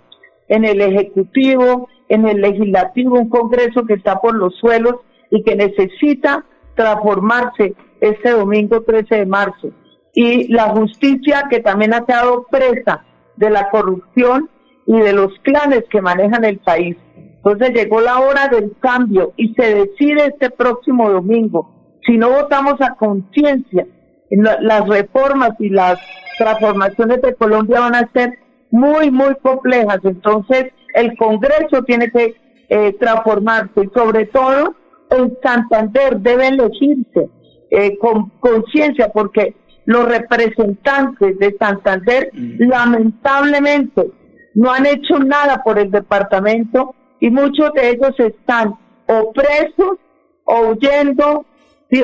en 0.47 0.65
el 0.65 0.81
Ejecutivo, 0.81 1.89
en 2.09 2.27
el 2.27 2.41
Legislativo, 2.41 3.19
un 3.19 3.29
Congreso 3.29 3.85
que 3.85 3.93
está 3.93 4.19
por 4.19 4.35
los 4.35 4.55
suelos 4.55 4.95
y 5.29 5.43
que 5.43 5.55
necesita 5.55 6.45
transformarse 6.75 7.75
este 8.01 8.31
domingo 8.31 8.81
13 8.81 9.15
de 9.15 9.25
marzo 9.25 9.71
y 10.13 10.47
la 10.51 10.69
justicia 10.69 11.47
que 11.49 11.59
también 11.59 11.93
ha 11.93 12.05
quedado 12.05 12.45
presa 12.49 13.03
de 13.35 13.49
la 13.49 13.69
corrupción 13.69 14.49
y 14.87 14.97
de 14.99 15.13
los 15.13 15.33
clanes 15.43 15.83
que 15.89 16.01
manejan 16.01 16.45
el 16.45 16.59
país. 16.59 16.95
Entonces 17.15 17.71
llegó 17.73 18.01
la 18.01 18.19
hora 18.19 18.47
del 18.47 18.75
cambio 18.79 19.33
y 19.35 19.53
se 19.53 19.75
decide 19.75 20.27
este 20.27 20.49
próximo 20.49 21.11
domingo. 21.11 21.69
Si 22.05 22.17
no 22.17 22.29
votamos 22.29 22.75
a 22.79 22.95
conciencia, 22.95 23.85
las 24.29 24.87
reformas 24.87 25.51
y 25.59 25.69
las 25.69 25.99
transformaciones 26.37 27.21
de 27.21 27.35
Colombia 27.35 27.79
van 27.79 27.95
a 27.95 28.09
ser 28.11 28.37
muy, 28.71 29.11
muy 29.11 29.35
complejas. 29.41 29.99
Entonces 30.03 30.73
el 30.93 31.15
Congreso 31.17 31.83
tiene 31.85 32.09
que 32.11 32.35
eh, 32.69 32.93
transformarse 32.99 33.83
y 33.83 33.89
sobre 33.93 34.25
todo 34.27 34.75
en 35.11 35.37
Santander 35.43 36.17
debe 36.19 36.47
elegirse 36.47 37.29
eh, 37.69 37.97
con 37.99 38.29
conciencia 38.39 39.09
porque 39.13 39.55
los 39.85 40.05
representantes 40.05 41.37
de 41.37 41.55
Santander 41.59 42.31
lamentablemente 42.33 44.09
no 44.55 44.71
han 44.71 44.87
hecho 44.87 45.19
nada 45.19 45.61
por 45.63 45.77
el 45.77 45.91
departamento 45.91 46.95
y 47.19 47.29
muchos 47.29 47.71
de 47.73 47.89
ellos 47.91 48.15
están 48.17 48.73
o 49.07 49.31
presos 49.31 49.99
o 50.45 50.71
huyendo 50.71 51.45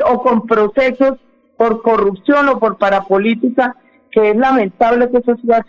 o 0.04 0.22
con 0.22 0.46
procesos 0.46 1.18
por 1.56 1.82
corrupción 1.82 2.48
o 2.48 2.58
por 2.58 2.78
parapolítica 2.78 3.76
que 4.12 4.30
es 4.30 4.36
lamentable 4.36 5.10
que 5.10 5.18
eso 5.18 5.34
siga 5.36 5.64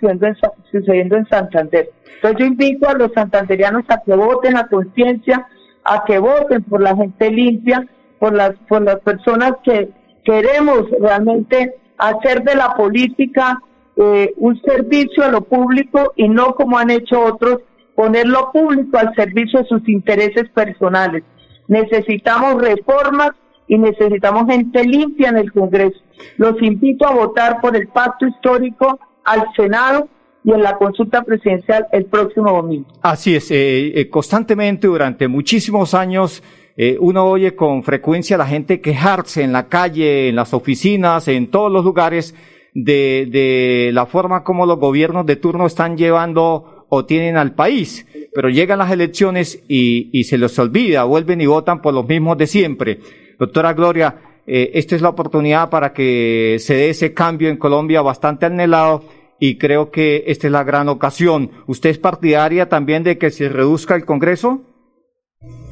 sucediendo 0.69 1.15
en 1.15 1.27
Santander. 1.27 1.89
Entonces 2.15 2.39
yo 2.39 2.45
invito 2.45 2.89
a 2.89 2.93
los 2.93 3.13
santanderianos 3.13 3.85
a 3.87 4.01
que 4.05 4.13
voten 4.13 4.57
a 4.57 4.67
conciencia, 4.67 5.47
a 5.83 6.03
que 6.03 6.19
voten 6.19 6.61
por 6.63 6.81
la 6.81 6.95
gente 6.95 7.31
limpia, 7.31 7.87
por 8.19 8.33
las, 8.33 8.51
por 8.67 8.81
las 8.81 8.99
personas 8.99 9.53
que 9.63 9.89
queremos 10.25 10.89
realmente 10.99 11.75
hacer 11.97 12.43
de 12.43 12.55
la 12.55 12.73
política 12.75 13.61
eh, 13.95 14.33
un 14.37 14.61
servicio 14.61 15.23
a 15.23 15.29
lo 15.29 15.41
público 15.41 16.13
y 16.15 16.27
no 16.27 16.55
como 16.55 16.77
han 16.77 16.89
hecho 16.89 17.23
otros, 17.23 17.59
poner 17.95 18.27
lo 18.27 18.51
público 18.51 18.97
al 18.97 19.13
servicio 19.15 19.61
de 19.61 19.67
sus 19.67 19.87
intereses 19.87 20.49
personales. 20.49 21.23
Necesitamos 21.67 22.61
reformas 22.61 23.31
y 23.67 23.77
necesitamos 23.77 24.45
gente 24.47 24.83
limpia 24.83 25.29
en 25.29 25.37
el 25.37 25.51
Congreso. 25.51 25.99
Los 26.37 26.61
invito 26.61 27.07
a 27.07 27.13
votar 27.13 27.61
por 27.61 27.75
el 27.75 27.87
pacto 27.87 28.27
histórico 28.27 28.99
al 29.23 29.45
Senado 29.55 30.07
y 30.43 30.51
en 30.51 30.61
la 30.61 30.77
consulta 30.77 31.23
presidencial 31.23 31.87
el 31.91 32.05
próximo 32.05 32.51
domingo. 32.51 32.87
Así 33.01 33.35
es, 33.35 33.49
eh, 33.51 33.99
eh, 33.99 34.09
constantemente 34.09 34.87
durante 34.87 35.27
muchísimos 35.27 35.93
años 35.93 36.43
eh, 36.75 36.97
uno 36.99 37.25
oye 37.25 37.55
con 37.55 37.83
frecuencia 37.83 38.35
a 38.35 38.39
la 38.39 38.47
gente 38.47 38.81
quejarse 38.81 39.43
en 39.43 39.53
la 39.53 39.67
calle, 39.67 40.29
en 40.29 40.35
las 40.35 40.53
oficinas, 40.53 41.27
en 41.27 41.47
todos 41.47 41.71
los 41.71 41.85
lugares 41.85 42.35
de, 42.73 43.91
la 43.93 44.07
forma 44.07 44.43
como 44.43 44.65
los 44.65 44.79
gobiernos 44.79 45.25
de 45.27 45.35
turno 45.35 45.67
están 45.67 45.97
llevando 45.97 46.87
o 46.89 47.05
tienen 47.05 47.37
al 47.37 47.53
país. 47.53 48.07
Pero 48.33 48.49
llegan 48.49 48.79
las 48.79 48.91
elecciones 48.91 49.63
y, 49.67 50.09
y 50.11 50.23
se 50.23 50.39
les 50.39 50.57
olvida, 50.57 51.03
vuelven 51.03 51.41
y 51.41 51.45
votan 51.45 51.81
por 51.81 51.93
los 51.93 52.07
mismos 52.07 52.37
de 52.39 52.47
siempre. 52.47 52.99
Doctora 53.39 53.73
Gloria, 53.73 54.15
eh, 54.45 54.71
esta 54.73 54.95
es 54.95 55.01
la 55.01 55.09
oportunidad 55.09 55.69
para 55.69 55.93
que 55.93 56.57
se 56.59 56.75
dé 56.75 56.89
ese 56.89 57.13
cambio 57.13 57.49
en 57.49 57.57
Colombia 57.57 58.01
bastante 58.01 58.45
anhelado 58.45 59.03
y 59.39 59.57
creo 59.57 59.91
que 59.91 60.23
esta 60.27 60.47
es 60.47 60.53
la 60.53 60.63
gran 60.63 60.89
ocasión. 60.89 61.51
¿Usted 61.67 61.89
es 61.89 61.97
partidaria 61.97 62.69
también 62.69 63.03
de 63.03 63.17
que 63.17 63.31
se 63.31 63.49
reduzca 63.49 63.95
el 63.95 64.05
Congreso? 64.05 64.61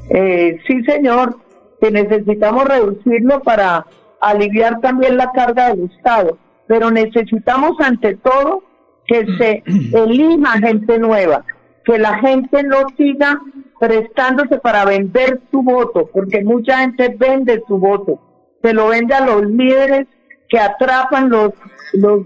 Eh, 0.10 0.60
sí, 0.68 0.84
señor, 0.84 1.38
que 1.80 1.92
necesitamos 1.92 2.66
reducirlo 2.66 3.42
para 3.42 3.86
aliviar 4.20 4.80
también 4.82 5.18
la 5.18 5.32
carga 5.32 5.70
del 5.74 5.90
Estado, 5.96 6.38
pero 6.68 6.92
necesitamos 6.92 7.80
ante 7.80 8.16
todo 8.18 8.64
que 9.08 9.26
se 9.38 9.64
elija 9.98 10.60
gente 10.60 11.00
nueva, 11.00 11.44
que 11.86 11.98
la 11.98 12.20
gente 12.20 12.64
no 12.64 12.78
siga 12.98 13.40
prestándose 13.82 14.60
para 14.60 14.86
vender 14.86 15.42
su 15.50 15.62
voto, 15.62 16.10
porque 16.14 16.42
mucha 16.44 16.78
gente 16.78 17.14
vende 17.18 17.62
su 17.68 17.80
voto, 17.80 18.22
se 18.62 18.74
lo 18.74 18.90
vende 18.90 19.16
a 19.16 19.26
los 19.26 19.44
líderes 19.44 20.08
que 20.48 20.60
atrapan 20.60 21.30
los, 21.30 21.52
los 21.94 22.26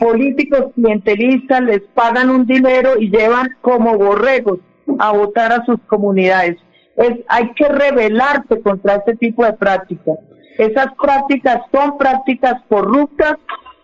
políticos 0.00 0.72
clientelistas, 0.74 1.60
les 1.60 1.82
pagan 1.94 2.30
un 2.30 2.46
dinero 2.46 2.98
y 2.98 3.10
llevan 3.10 3.56
como 3.60 3.98
borregos 3.98 4.58
a 4.98 5.12
votar 5.12 5.52
a 5.52 5.64
sus 5.66 5.78
comunidades 5.82 6.56
es, 6.96 7.20
hay 7.28 7.52
que 7.54 7.68
rebelarse 7.68 8.60
contra 8.62 8.96
este 8.96 9.16
tipo 9.16 9.44
de 9.44 9.52
prácticas. 9.54 10.18
Esas 10.58 10.86
prácticas 11.00 11.62
son 11.72 11.98
prácticas 11.98 12.62
corruptas 12.68 13.36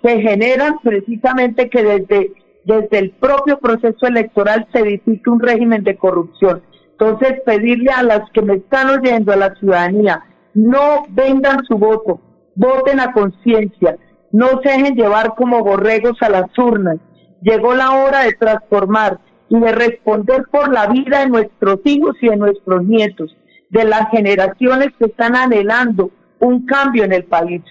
que 0.03 0.21
generan 0.21 0.79
precisamente 0.83 1.69
que 1.69 1.83
desde, 1.83 2.33
desde 2.65 2.99
el 2.99 3.11
propio 3.11 3.59
proceso 3.59 4.07
electoral 4.07 4.67
se 4.73 4.81
edifique 4.81 5.29
un 5.29 5.41
régimen 5.41 5.83
de 5.83 5.97
corrupción. 5.97 6.63
Entonces, 7.01 7.41
pedirle 7.47 7.91
a 7.93 8.03
las 8.03 8.31
que 8.31 8.43
me 8.43 8.57
están 8.57 8.91
oyendo, 8.91 9.33
a 9.33 9.37
la 9.37 9.55
ciudadanía, 9.55 10.23
no 10.53 11.07
vendan 11.09 11.65
su 11.65 11.79
voto, 11.79 12.21
voten 12.55 13.01
a 13.01 13.13
conciencia, 13.13 13.97
no 14.33 14.61
se 14.63 14.69
dejen 14.69 14.97
llevar 14.97 15.35
como 15.35 15.65
borregos 15.65 16.19
a 16.21 16.29
las 16.29 16.57
urnas. 16.59 16.99
Llegó 17.41 17.75
la 17.75 17.93
hora 17.93 18.25
de 18.25 18.35
transformar 18.35 19.19
y 19.49 19.59
de 19.59 19.73
responder 19.73 20.45
por 20.53 20.71
la 20.71 20.89
vida 20.89 21.21
de 21.21 21.31
nuestros 21.31 21.81
hijos 21.85 22.17
y 22.21 22.29
de 22.29 22.37
nuestros 22.37 22.85
nietos, 22.85 23.35
de 23.71 23.85
las 23.85 24.11
generaciones 24.11 24.89
que 24.99 25.07
están 25.07 25.37
anhelando 25.37 26.11
un 26.39 26.67
cambio 26.67 27.05
en 27.05 27.15
el 27.15 27.25
país. 27.25 27.63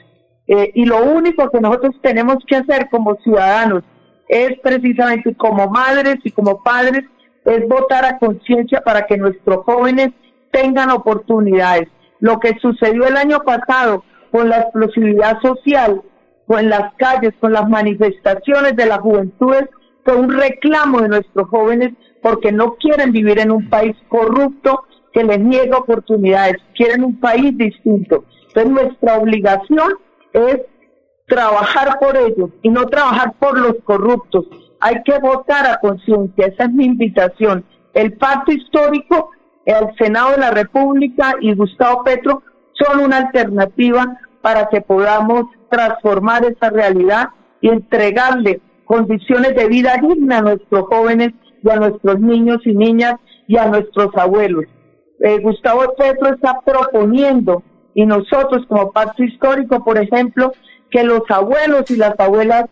Eh, 0.48 0.72
y 0.74 0.86
lo 0.86 1.04
único 1.04 1.52
que 1.52 1.62
nosotros 1.62 1.94
tenemos 2.02 2.38
que 2.48 2.56
hacer 2.56 2.90
como 2.90 3.16
ciudadanos 3.18 3.84
es 4.28 4.60
precisamente 4.64 5.36
como 5.36 5.70
madres 5.70 6.16
y 6.24 6.32
como 6.32 6.64
padres, 6.64 7.04
es 7.50 7.68
votar 7.68 8.06
a 8.06 8.18
conciencia 8.20 8.82
para 8.82 9.06
que 9.06 9.18
nuestros 9.18 9.64
jóvenes 9.66 10.10
tengan 10.52 10.90
oportunidades. 10.90 11.88
Lo 12.20 12.40
que 12.40 12.58
sucedió 12.60 13.06
el 13.06 13.18
año 13.18 13.40
pasado 13.40 14.04
con 14.32 14.50
la 14.50 14.62
explosividad 14.62 15.40
social, 15.42 16.02
con 16.48 16.70
las 16.70 16.94
calles, 16.96 17.34
con 17.40 17.54
las 17.54 17.68
manifestaciones 17.70 18.76
de 18.76 18.86
las 18.86 19.00
juventudes, 19.00 19.70
un 20.16 20.32
reclamo 20.32 21.02
de 21.02 21.10
nuestros 21.10 21.48
jóvenes 21.50 21.94
porque 22.22 22.52
no 22.52 22.76
quieren 22.76 23.12
vivir 23.12 23.40
en 23.40 23.52
un 23.52 23.70
país 23.70 23.96
corrupto 24.08 24.84
que 25.14 25.24
les 25.24 25.40
niega 25.40 25.78
oportunidades, 25.78 26.58
quieren 26.76 27.04
un 27.04 27.20
país 27.20 27.58
distinto. 27.58 28.26
Entonces 28.48 28.72
nuestra 28.72 29.18
obligación 29.18 29.94
es 30.34 30.60
trabajar 31.28 32.00
por 32.00 32.18
ellos 32.18 32.50
y 32.62 32.70
no 32.70 32.86
trabajar 32.88 33.34
por 33.40 33.58
los 33.60 33.76
corruptos. 33.84 34.46
Hay 34.82 35.04
que 35.04 35.20
votar 35.20 35.68
a 35.68 35.80
conciencia, 35.80 36.48
esa 36.48 36.66
es 36.66 36.72
mi 36.72 36.86
invitación. 36.86 37.66
El 37.94 38.14
pacto 38.14 38.52
histórico, 38.52 39.32
el 39.66 39.96
Senado 39.98 40.32
de 40.32 40.38
la 40.38 40.52
República 40.52 41.36
y 41.42 41.54
Gustavo 41.54 42.04
Petro 42.04 42.44
son 42.74 43.02
una 43.02 43.18
alternativa 43.18 44.18
para 44.42 44.70
que 44.70 44.82
podamos 44.82 45.46
transformar 45.70 46.46
esa 46.46 46.70
realidad 46.70 47.30
y 47.62 47.70
entregarle 47.70 48.62
condiciones 48.86 49.56
de 49.56 49.68
vida 49.68 49.96
digna 50.02 50.38
a 50.38 50.42
nuestros 50.42 50.86
jóvenes 50.86 51.34
y 51.62 51.70
a 51.70 51.76
nuestros 51.76 52.20
niños 52.20 52.60
y 52.66 52.74
niñas 52.74 53.16
y 53.48 53.58
a 53.58 53.68
nuestros 53.68 54.16
abuelos. 54.16 54.66
Eh, 55.20 55.40
Gustavo 55.42 55.94
Petro 55.98 56.34
está 56.34 56.62
proponiendo 56.62 57.62
y 57.94 58.06
nosotros 58.06 58.66
como 58.68 58.92
pacto 58.92 59.24
histórico, 59.24 59.84
por 59.84 59.98
ejemplo, 59.98 60.54
que 60.90 61.04
los 61.04 61.22
abuelos 61.30 61.92
y 61.92 61.98
las 61.98 62.18
abuelas 62.20 62.66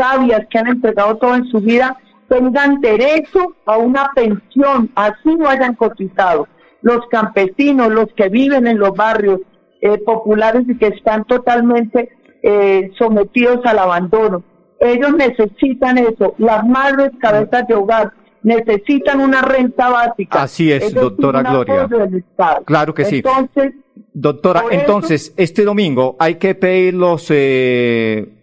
sabias 0.00 0.46
que 0.48 0.58
han 0.58 0.68
entregado 0.68 1.16
todo 1.16 1.34
en 1.34 1.44
su 1.46 1.60
vida 1.60 1.98
tengan 2.28 2.80
derecho 2.80 3.54
a 3.66 3.76
una 3.76 4.12
pensión, 4.14 4.90
así 4.94 5.34
no 5.36 5.48
hayan 5.48 5.74
cotizado. 5.74 6.46
Los 6.80 7.00
campesinos, 7.10 7.90
los 7.90 8.06
que 8.16 8.28
viven 8.28 8.66
en 8.66 8.78
los 8.78 8.94
barrios 8.94 9.40
eh, 9.82 9.98
populares 9.98 10.62
y 10.68 10.78
que 10.78 10.86
están 10.86 11.24
totalmente 11.24 12.08
eh, 12.42 12.90
sometidos 12.96 13.60
al 13.66 13.80
abandono. 13.80 14.42
Ellos 14.78 15.12
necesitan 15.14 15.98
eso. 15.98 16.34
Las 16.38 16.64
madres 16.66 17.10
cabezas 17.20 17.66
de 17.66 17.74
hogar 17.74 18.12
necesitan 18.42 19.20
una 19.20 19.42
renta 19.42 19.90
básica. 19.90 20.42
Así 20.42 20.72
es, 20.72 20.94
doctora 20.94 21.42
Gloria. 21.42 21.88
Claro 22.64 22.94
que 22.94 23.04
sí. 23.04 23.22
Doctora, 24.12 24.64
entonces, 24.70 25.34
este 25.36 25.64
domingo 25.64 26.16
hay 26.18 26.36
que 26.36 26.54
pedir 26.54 26.94
los, 26.94 27.26
eh, 27.30 28.39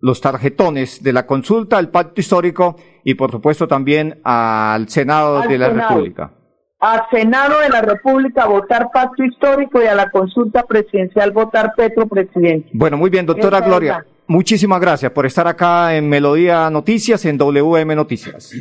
los 0.00 0.20
tarjetones 0.20 1.02
de 1.02 1.12
la 1.12 1.26
consulta 1.26 1.78
al 1.78 1.90
pacto 1.90 2.20
histórico 2.20 2.76
y 3.04 3.14
por 3.14 3.30
supuesto 3.30 3.68
también 3.68 4.20
al 4.24 4.88
Senado 4.88 5.42
de 5.42 5.58
la 5.58 5.68
República. 5.68 6.32
Al 6.78 7.02
Senado 7.10 7.60
de 7.60 7.70
la 7.70 7.80
República 7.80 8.46
votar 8.46 8.90
pacto 8.92 9.24
histórico 9.24 9.82
y 9.82 9.86
a 9.86 9.94
la 9.94 10.10
consulta 10.10 10.64
presidencial 10.64 11.30
votar 11.30 11.72
Petro 11.76 12.06
presidente. 12.06 12.68
Bueno, 12.72 12.96
muy 12.96 13.10
bien, 13.10 13.24
doctora 13.24 13.60
Gloria. 13.60 14.04
Muchísimas 14.26 14.80
gracias 14.80 15.12
por 15.12 15.24
estar 15.24 15.46
acá 15.46 15.94
en 15.94 16.08
Melodía 16.08 16.68
Noticias, 16.68 17.24
en 17.24 17.38
WM 17.38 17.94
Noticias. 17.94 18.52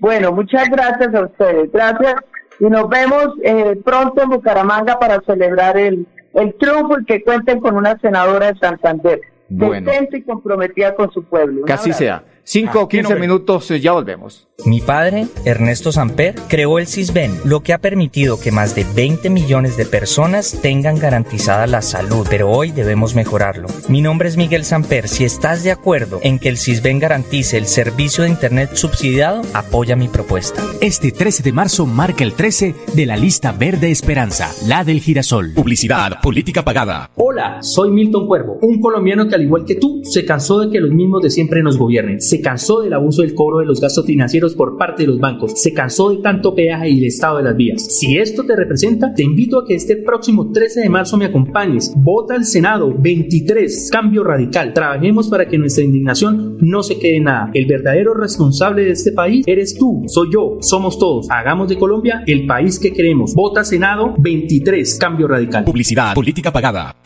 Bueno, 0.00 0.32
muchas 0.32 0.68
gracias 0.70 1.14
a 1.14 1.26
ustedes. 1.26 1.70
Gracias. 1.70 2.14
Y 2.58 2.64
nos 2.64 2.88
vemos 2.88 3.28
eh, 3.42 3.76
pronto 3.84 4.22
en 4.22 4.30
Bucaramanga 4.30 4.98
para 4.98 5.20
celebrar 5.26 5.76
el, 5.76 6.06
el 6.34 6.54
triunfo 6.54 7.00
y 7.00 7.04
que 7.04 7.22
cuenten 7.22 7.60
con 7.60 7.76
una 7.76 7.98
senadora 7.98 8.52
de 8.52 8.58
Santander. 8.58 9.20
Bueno. 9.48 9.90
Y 10.12 10.22
comprometida 10.22 10.94
con 10.94 11.10
su 11.12 11.24
pueblo. 11.24 11.64
Que 11.64 11.72
así 11.72 11.92
sea. 11.92 12.24
Cinco 12.46 12.82
o 12.82 12.88
quince 12.88 13.16
minutos, 13.16 13.70
eh, 13.70 13.80
ya 13.80 13.92
volvemos. 13.92 14.46
Mi 14.66 14.80
padre, 14.80 15.26
Ernesto 15.44 15.92
Samper, 15.92 16.34
creó 16.48 16.78
el 16.78 16.86
CISBEN, 16.86 17.32
lo 17.44 17.60
que 17.60 17.72
ha 17.72 17.78
permitido 17.78 18.38
que 18.38 18.52
más 18.52 18.74
de 18.74 18.84
20 18.94 19.28
millones 19.30 19.76
de 19.76 19.84
personas 19.84 20.60
tengan 20.62 20.98
garantizada 20.98 21.66
la 21.66 21.82
salud, 21.82 22.26
pero 22.30 22.50
hoy 22.50 22.70
debemos 22.70 23.14
mejorarlo. 23.14 23.68
Mi 23.88 24.00
nombre 24.00 24.28
es 24.28 24.36
Miguel 24.36 24.64
Samper. 24.64 25.08
Si 25.08 25.24
estás 25.24 25.64
de 25.64 25.72
acuerdo 25.72 26.20
en 26.22 26.38
que 26.38 26.50
el 26.50 26.58
CISBEN 26.58 26.98
garantice 26.98 27.56
el 27.56 27.66
servicio 27.66 28.24
de 28.24 28.30
Internet 28.30 28.70
subsidiado, 28.74 29.42
apoya 29.54 29.96
mi 29.96 30.08
propuesta. 30.08 30.62
Este 30.80 31.12
13 31.12 31.42
de 31.42 31.52
marzo 31.52 31.86
marca 31.86 32.24
el 32.24 32.34
13 32.34 32.74
de 32.94 33.06
la 33.06 33.16
lista 33.16 33.52
verde 33.52 33.90
Esperanza, 33.90 34.52
la 34.66 34.84
del 34.84 35.00
girasol. 35.00 35.54
Publicidad, 35.54 36.20
política 36.22 36.62
pagada. 36.62 37.10
Hola, 37.16 37.62
soy 37.62 37.90
Milton 37.90 38.26
Cuervo, 38.26 38.58
un 38.60 38.80
colombiano 38.80 39.26
que 39.28 39.34
al 39.34 39.42
igual 39.42 39.64
que 39.64 39.76
tú 39.76 40.02
se 40.04 40.24
cansó 40.24 40.60
de 40.60 40.70
que 40.70 40.80
los 40.80 40.90
mismos 40.90 41.22
de 41.22 41.30
siempre 41.30 41.62
nos 41.62 41.76
gobiernen 41.76 42.20
se 42.34 42.40
cansó 42.40 42.80
del 42.80 42.92
abuso 42.92 43.22
del 43.22 43.32
cobro 43.32 43.60
de 43.60 43.66
los 43.66 43.80
gastos 43.80 44.04
financieros 44.06 44.56
por 44.56 44.76
parte 44.76 45.04
de 45.04 45.06
los 45.06 45.20
bancos, 45.20 45.52
se 45.54 45.72
cansó 45.72 46.10
de 46.10 46.16
tanto 46.16 46.52
peaje 46.52 46.90
y 46.90 46.98
el 46.98 47.04
estado 47.04 47.36
de 47.36 47.44
las 47.44 47.56
vías. 47.56 47.80
Si 47.80 48.18
esto 48.18 48.42
te 48.42 48.56
representa, 48.56 49.14
te 49.14 49.22
invito 49.22 49.56
a 49.56 49.64
que 49.64 49.76
este 49.76 49.98
próximo 49.98 50.50
13 50.50 50.80
de 50.80 50.88
marzo 50.88 51.16
me 51.16 51.26
acompañes. 51.26 51.92
Vota 51.96 52.34
al 52.34 52.44
Senado 52.44 52.92
23, 52.98 53.88
cambio 53.92 54.24
radical. 54.24 54.72
Trabajemos 54.72 55.28
para 55.28 55.46
que 55.46 55.58
nuestra 55.58 55.84
indignación 55.84 56.58
no 56.60 56.82
se 56.82 56.98
quede 56.98 57.18
en 57.18 57.24
nada. 57.24 57.50
El 57.54 57.66
verdadero 57.66 58.14
responsable 58.14 58.82
de 58.82 58.90
este 58.90 59.12
país 59.12 59.44
eres 59.46 59.78
tú, 59.78 60.02
soy 60.08 60.30
yo, 60.32 60.58
somos 60.60 60.98
todos. 60.98 61.30
Hagamos 61.30 61.68
de 61.68 61.78
Colombia 61.78 62.24
el 62.26 62.46
país 62.46 62.80
que 62.80 62.92
queremos. 62.92 63.32
Vota 63.32 63.62
Senado 63.62 64.12
23, 64.18 64.98
cambio 64.98 65.28
radical. 65.28 65.62
Publicidad, 65.62 66.14
política 66.14 66.50
pagada. 66.50 66.96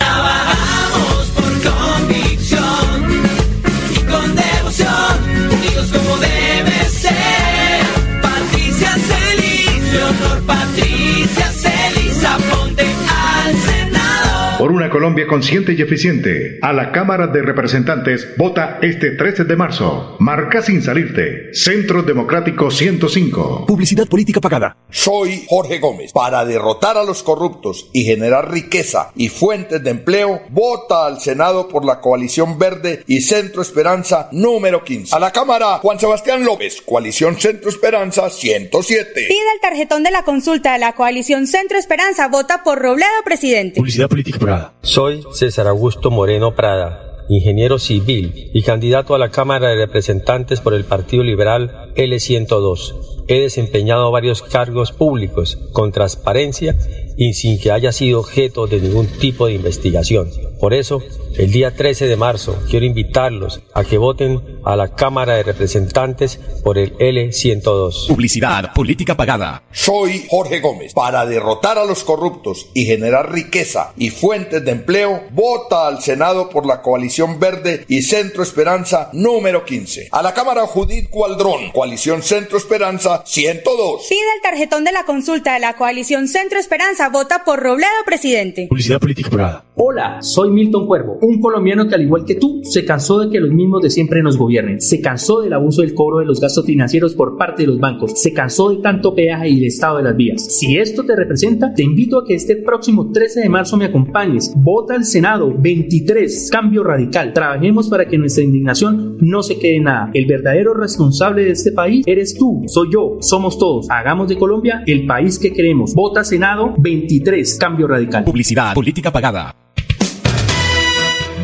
Una 14.88 14.90
Colombia 14.90 15.27
consciente 15.27 15.74
y 15.74 15.83
eficiente, 15.83 16.59
a 16.62 16.72
la 16.72 16.92
Cámara 16.92 17.27
de 17.27 17.42
Representantes 17.42 18.27
vota 18.37 18.79
este 18.81 19.11
13 19.11 19.44
de 19.44 19.57
marzo. 19.57 20.16
Marca 20.18 20.62
sin 20.62 20.83
salirte. 20.83 21.53
Centro 21.53 22.03
Democrático 22.03 22.70
105. 22.70 23.66
Publicidad 23.66 24.07
política 24.07 24.40
pagada. 24.40 24.77
Soy 24.90 25.44
Jorge 25.48 25.79
Gómez. 25.79 26.12
Para 26.12 26.44
derrotar 26.44 26.96
a 26.96 27.05
los 27.05 27.22
corruptos 27.22 27.90
y 27.92 28.05
generar 28.05 28.51
riqueza 28.51 29.11
y 29.14 29.29
fuentes 29.29 29.83
de 29.83 29.90
empleo, 29.90 30.42
vota 30.51 31.07
al 31.07 31.20
Senado 31.20 31.68
por 31.68 31.85
la 31.85 32.01
coalición 32.01 32.59
verde 32.59 33.03
y 33.07 33.20
Centro 33.20 33.61
Esperanza 33.61 34.29
número 34.33 34.85
15. 34.85 35.14
A 35.14 35.18
la 35.18 35.33
Cámara, 35.33 35.79
Juan 35.79 36.01
Sebastián 36.01 36.44
López, 36.44 36.81
coalición 36.83 37.38
Centro 37.38 37.68
Esperanza 37.68 38.31
107. 38.31 39.27
Pide 39.29 39.53
el 39.55 39.61
tarjetón 39.61 40.03
de 40.03 40.11
la 40.12 40.22
consulta 40.22 40.72
de 40.72 40.79
la 40.79 40.94
coalición 40.94 41.46
Centro 41.46 41.79
Esperanza. 41.79 42.29
Vota 42.29 42.62
por 42.62 42.79
Robledo, 42.79 43.11
presidente. 43.24 43.77
Publicidad 43.77 44.09
política 44.09 44.38
pagada. 44.38 44.78
Soy 44.83 45.25
César 45.33 45.67
Augusto 45.67 46.11
Moreno 46.11 46.55
Prada, 46.55 47.25
ingeniero 47.29 47.79
civil 47.79 48.51
y 48.55 48.62
candidato 48.62 49.14
a 49.14 49.19
la 49.19 49.31
Cámara 49.31 49.69
de 49.69 49.77
Representantes 49.77 50.61
por 50.61 50.73
el 50.73 50.85
Partido 50.85 51.25
Liberal 51.25 51.93
L102. 51.97 53.25
He 53.27 53.41
desempeñado 53.41 54.11
varios 54.11 54.43
cargos 54.43 54.93
públicos 54.93 55.59
con 55.73 55.93
transparencia 55.93 56.77
y 57.17 57.35
sin 57.35 57.61
que 57.61 57.73
haya 57.73 57.93
sido 57.93 58.21
objeto 58.21 58.67
de 58.67 58.81
ningún 58.81 59.07
tipo 59.07 59.47
de 59.47 59.55
investigación. 59.55 60.31
Por 60.61 60.75
eso, 60.75 61.01
el 61.37 61.53
día 61.53 61.75
13 61.75 62.07
de 62.07 62.16
marzo 62.16 62.59
quiero 62.68 62.85
invitarlos 62.85 63.62
a 63.75 63.85
que 63.85 63.97
voten 63.97 64.59
a 64.64 64.75
la 64.75 64.94
Cámara 64.94 65.35
de 65.35 65.44
Representantes 65.44 66.40
por 66.64 66.79
el 66.79 66.97
L102. 66.99 68.09
Publicidad, 68.09 68.73
política 68.75 69.16
pagada. 69.16 69.62
Soy 69.71 70.27
Jorge 70.29 70.59
Gómez. 70.61 70.92
Para 70.94 71.27
derrotar 71.27 71.79
a 71.79 71.85
los 71.85 72.03
corruptos 72.03 72.71
y 72.75 72.87
generar 72.87 73.33
riqueza 73.33 73.92
y 73.97 74.11
fuentes 74.11 74.64
de 74.64 74.73
empleo, 74.73 75.23
vota 75.31 75.87
al 75.87 76.03
Senado 76.03 76.51
por 76.51 76.66
la 76.66 76.83
coalición 76.83 77.38
verde 77.38 77.85
y 77.88 78.03
Centro 78.03 78.42
Esperanza 78.42 79.11
número 79.12 79.64
15. 79.64 80.09
A 80.11 80.23
la 80.23 80.35
Cámara 80.35 80.66
Judith 80.66 81.09
Cualdrón, 81.09 81.71
coalición 81.71 82.23
Centro 82.23 82.59
Esperanza 82.59 83.23
102. 83.25 84.07
Pide 84.09 84.21
el 84.37 84.42
tarjetón 84.42 84.83
de 84.83 84.92
la 84.92 85.05
consulta 85.05 85.55
de 85.55 85.61
la 85.61 85.77
coalición 85.77 86.27
Centro 86.27 86.59
Esperanza. 86.59 87.11
Vota 87.11 87.44
por 87.44 87.61
Robledo, 87.61 87.88
presidente. 88.05 88.66
Publicidad 88.68 88.99
política 88.99 89.31
pagada. 89.31 89.64
Hola, 89.77 90.18
soy 90.21 90.48
Milton 90.51 90.87
Cuervo, 90.87 91.19
un 91.23 91.41
colombiano 91.41 91.89
que 91.89 91.95
al 91.95 92.03
igual 92.03 92.25
que 92.25 92.35
tú 92.35 92.61
se 92.63 92.85
cansó 92.85 93.21
de 93.21 93.31
que 93.31 93.41
los 93.41 93.51
mismos 93.51 93.83
de 93.83 93.91
siempre 93.91 94.23
nos 94.23 94.37
gobiernen, 94.37 94.81
se 94.81 95.01
cansó 95.01 95.41
del 95.41 95.53
abuso 95.53 95.83
del 95.83 95.95
cobro 95.95 96.19
de 96.19 96.27
los 96.27 96.41
gastos 96.41 96.65
financieros 96.65 97.15
por 97.15 97.37
parte 97.37 97.63
de 97.63 97.69
los 97.69 97.79
bancos, 97.79 98.21
se 98.21 98.33
cansó 98.33 98.71
de 98.71 98.79
tanto 98.79 99.15
peaje 99.15 99.49
y 99.49 99.59
el 99.59 99.65
estado 99.67 99.99
de 99.99 100.03
las 100.05 100.17
vías. 100.17 100.45
Si 100.59 100.77
esto 100.77 101.05
te 101.05 101.17
representa, 101.17 101.73
te 101.75 101.83
invito 101.83 102.19
a 102.19 102.25
que 102.25 102.35
este 102.35 102.57
próximo 102.57 103.11
13 103.13 103.41
de 103.41 103.49
marzo 103.49 103.77
me 103.77 103.87
acompañes. 103.87 104.53
Vota 104.57 104.95
al 104.95 105.05
Senado 105.05 105.55
23, 105.57 106.51
cambio 106.51 106.85
radical. 106.85 107.33
Trabajemos 107.33 107.89
para 107.89 108.07
que 108.07 108.19
nuestra 108.19 108.45
indignación 108.45 109.17
no 109.21 109.43
se 109.43 109.59
quede 109.59 109.77
en 109.77 109.85
nada. 109.85 110.11
El 110.15 110.27
verdadero 110.27 110.75
responsable 110.75 111.45
de 111.45 111.53
este 111.53 111.73
país 111.73 112.05
eres 112.07 112.37
tú, 112.37 112.63
soy 112.67 112.89
yo, 112.93 113.19
somos 113.21 113.59
todos. 113.59 113.91
Hagamos 113.91 114.29
de 114.29 114.37
Colombia 114.37 114.83
el 114.87 115.07
país 115.07 115.39
que 115.39 115.53
queremos. 115.53 115.95
Vota 115.95 116.25
Senado 116.25 116.75
23, 116.79 117.59
cambio 117.59 117.87
radical. 117.87 118.25
Publicidad, 118.25 118.75
política 118.75 119.11
pagada. 119.11 119.55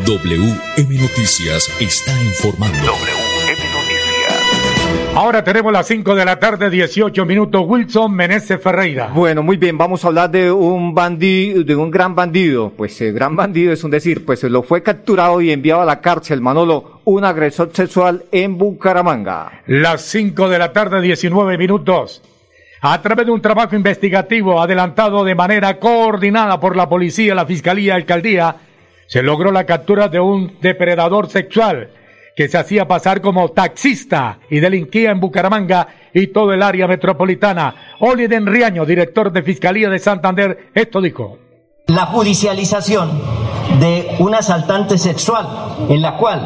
WM 0.05 1.01
Noticias 1.01 1.67
está 1.79 2.11
informando. 2.21 2.93
Ahora 5.15 5.43
tenemos 5.43 5.73
las 5.73 5.87
5 5.87 6.13
de 6.13 6.25
la 6.25 6.39
tarde, 6.39 6.69
18 6.69 7.25
minutos. 7.25 7.63
Wilson 7.65 8.13
Meneses 8.13 8.61
Ferreira. 8.61 9.07
Bueno, 9.07 9.41
muy 9.41 9.57
bien, 9.57 9.79
vamos 9.79 10.05
a 10.05 10.09
hablar 10.09 10.29
de 10.29 10.51
un 10.51 10.93
bandido, 10.93 11.63
de 11.63 11.75
un 11.75 11.89
gran 11.89 12.13
bandido. 12.13 12.71
Pues 12.77 13.01
el 13.01 13.13
gran 13.13 13.35
bandido 13.35 13.73
es 13.73 13.83
un 13.83 13.89
decir, 13.89 14.23
pues 14.23 14.43
lo 14.43 14.61
fue 14.61 14.83
capturado 14.83 15.41
y 15.41 15.51
enviado 15.51 15.81
a 15.81 15.85
la 15.85 16.01
cárcel, 16.01 16.39
Manolo, 16.39 17.01
un 17.05 17.25
agresor 17.25 17.71
sexual 17.73 18.25
en 18.31 18.59
Bucaramanga. 18.59 19.63
Las 19.65 20.03
5 20.03 20.49
de 20.49 20.59
la 20.59 20.71
tarde, 20.71 21.01
19 21.01 21.57
minutos. 21.57 22.21
A 22.81 23.01
través 23.01 23.25
de 23.25 23.31
un 23.31 23.41
trabajo 23.41 23.75
investigativo 23.75 24.61
adelantado 24.61 25.23
de 25.23 25.33
manera 25.33 25.79
coordinada 25.79 26.59
por 26.59 26.75
la 26.75 26.87
policía, 26.87 27.33
la 27.33 27.47
fiscalía 27.47 27.95
alcaldía, 27.95 28.55
se 29.07 29.23
logró 29.23 29.51
la 29.51 29.65
captura 29.65 30.07
de 30.07 30.19
un 30.19 30.57
depredador 30.61 31.29
sexual 31.29 31.89
que 32.35 32.49
se 32.49 32.57
hacía 32.57 32.87
pasar 32.87 33.21
como 33.21 33.49
taxista 33.49 34.39
y 34.49 34.59
delinquía 34.59 35.11
en 35.11 35.19
Bucaramanga 35.19 35.87
y 36.13 36.27
todo 36.27 36.51
el 36.51 36.61
área 36.61 36.87
metropolitana. 36.87 37.75
Oliden 37.99 38.45
Riaño, 38.45 38.85
director 38.85 39.31
de 39.31 39.41
Fiscalía 39.41 39.89
de 39.89 39.99
Santander, 39.99 40.69
esto 40.73 41.01
dijo. 41.01 41.37
La 41.87 42.07
judicialización 42.07 43.21
de 43.79 44.15
un 44.19 44.35
asaltante 44.35 44.97
sexual 44.97 45.47
en 45.89 46.01
la 46.01 46.17
cual 46.17 46.45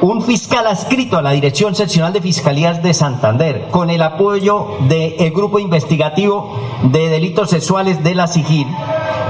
un 0.00 0.22
fiscal 0.22 0.66
adscrito 0.66 1.18
a 1.18 1.22
la 1.22 1.32
Dirección 1.32 1.74
Seccional 1.74 2.12
de 2.12 2.20
Fiscalías 2.20 2.82
de 2.82 2.94
Santander, 2.94 3.66
con 3.72 3.90
el 3.90 4.02
apoyo 4.02 4.76
del 4.88 5.32
Grupo 5.32 5.58
Investigativo 5.58 6.56
de 6.84 7.08
Delitos 7.08 7.50
Sexuales 7.50 8.04
de 8.04 8.14
la 8.14 8.28
SIGIL, 8.28 8.68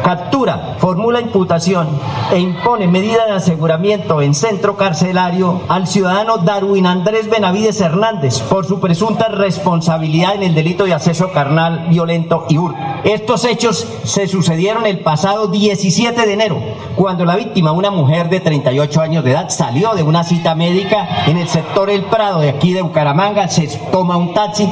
captura, 0.03 0.77
formula 0.79 1.21
imputación 1.21 1.89
e 2.33 2.39
impone 2.39 2.87
medida 2.87 3.27
de 3.27 3.33
aseguramiento 3.33 4.23
en 4.23 4.35
centro 4.35 4.77
carcelario 4.77 5.63
al 5.69 5.87
ciudadano 5.87 6.39
Darwin 6.39 6.87
Andrés 6.87 7.29
Benavides 7.29 7.81
Hernández 7.81 8.41
por 8.41 8.67
su 8.67 8.81
presunta 8.81 9.29
responsabilidad 9.29 10.35
en 10.35 10.43
el 10.43 10.55
delito 10.55 10.85
de 10.85 10.95
acceso 10.95 11.33
carnal 11.33 11.87
violento 11.89 12.47
y 12.49 12.59
hurto. 12.59 12.79
Estos 13.05 13.45
hechos 13.45 13.87
se 14.05 14.27
sucedieron 14.27 14.87
el 14.87 15.01
pasado 15.01 15.49
17 15.49 16.27
de 16.27 16.33
enero, 16.33 16.59
cuando 16.97 17.25
la 17.25 17.37
víctima, 17.37 17.73
una 17.73 17.91
mujer 17.91 18.29
de 18.29 18.41
38 18.41 19.01
años 19.01 19.25
de 19.25 19.31
edad, 19.33 19.49
salió 19.51 19.95
de 19.95 20.03
una 20.03 20.25
cita 20.25 20.55
médica 20.55 21.27
en 21.27 21.37
el 21.37 21.49
sector 21.49 21.91
El 21.91 22.05
Prado 22.05 22.41
de 22.41 22.49
aquí 22.49 22.73
de 22.73 22.83
Bucaramanga, 22.83 23.49
se 23.49 23.69
toma 23.93 24.17
un 24.17 24.35
taxi. 24.35 24.69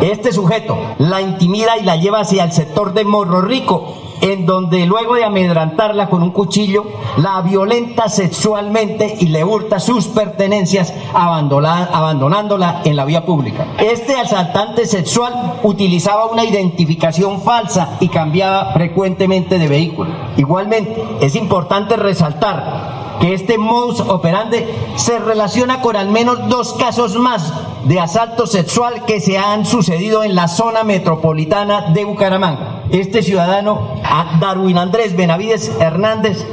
Este 0.00 0.32
sujeto 0.32 0.78
la 0.98 1.20
intimida 1.20 1.76
y 1.78 1.84
la 1.84 1.96
lleva 1.96 2.20
hacia 2.20 2.44
el 2.44 2.52
sector 2.52 2.94
de 2.94 3.04
Morro 3.04 3.42
Rico, 3.42 3.99
en 4.20 4.46
donde 4.46 4.86
luego 4.86 5.14
de 5.14 5.24
amedrantarla 5.24 6.08
con 6.08 6.22
un 6.22 6.30
cuchillo, 6.30 6.84
la 7.16 7.40
violenta 7.40 8.08
sexualmente 8.08 9.16
y 9.20 9.26
le 9.26 9.44
hurta 9.44 9.80
sus 9.80 10.08
pertenencias 10.08 10.92
abandonándola 11.14 12.82
en 12.84 12.96
la 12.96 13.04
vía 13.04 13.24
pública. 13.24 13.66
Este 13.78 14.16
asaltante 14.16 14.86
sexual 14.86 15.58
utilizaba 15.62 16.26
una 16.26 16.44
identificación 16.44 17.40
falsa 17.42 17.96
y 18.00 18.08
cambiaba 18.08 18.72
frecuentemente 18.72 19.58
de 19.58 19.68
vehículo. 19.68 20.10
Igualmente, 20.36 21.02
es 21.20 21.34
importante 21.34 21.96
resaltar 21.96 23.18
que 23.20 23.34
este 23.34 23.58
modus 23.58 24.00
operandi 24.00 24.64
se 24.96 25.18
relaciona 25.18 25.82
con 25.82 25.94
al 25.94 26.08
menos 26.08 26.48
dos 26.48 26.72
casos 26.74 27.16
más 27.16 27.52
de 27.84 28.00
asalto 28.00 28.46
sexual 28.46 29.04
que 29.04 29.20
se 29.20 29.36
han 29.36 29.66
sucedido 29.66 30.24
en 30.24 30.34
la 30.34 30.48
zona 30.48 30.84
metropolitana 30.84 31.90
de 31.92 32.04
Bucaramanga. 32.04 32.79
Este 32.92 33.22
ciudadano, 33.22 34.00
Darwin 34.40 34.78
Andrés 34.78 35.16
Benavides 35.16 35.70
Hernández, 35.80 36.44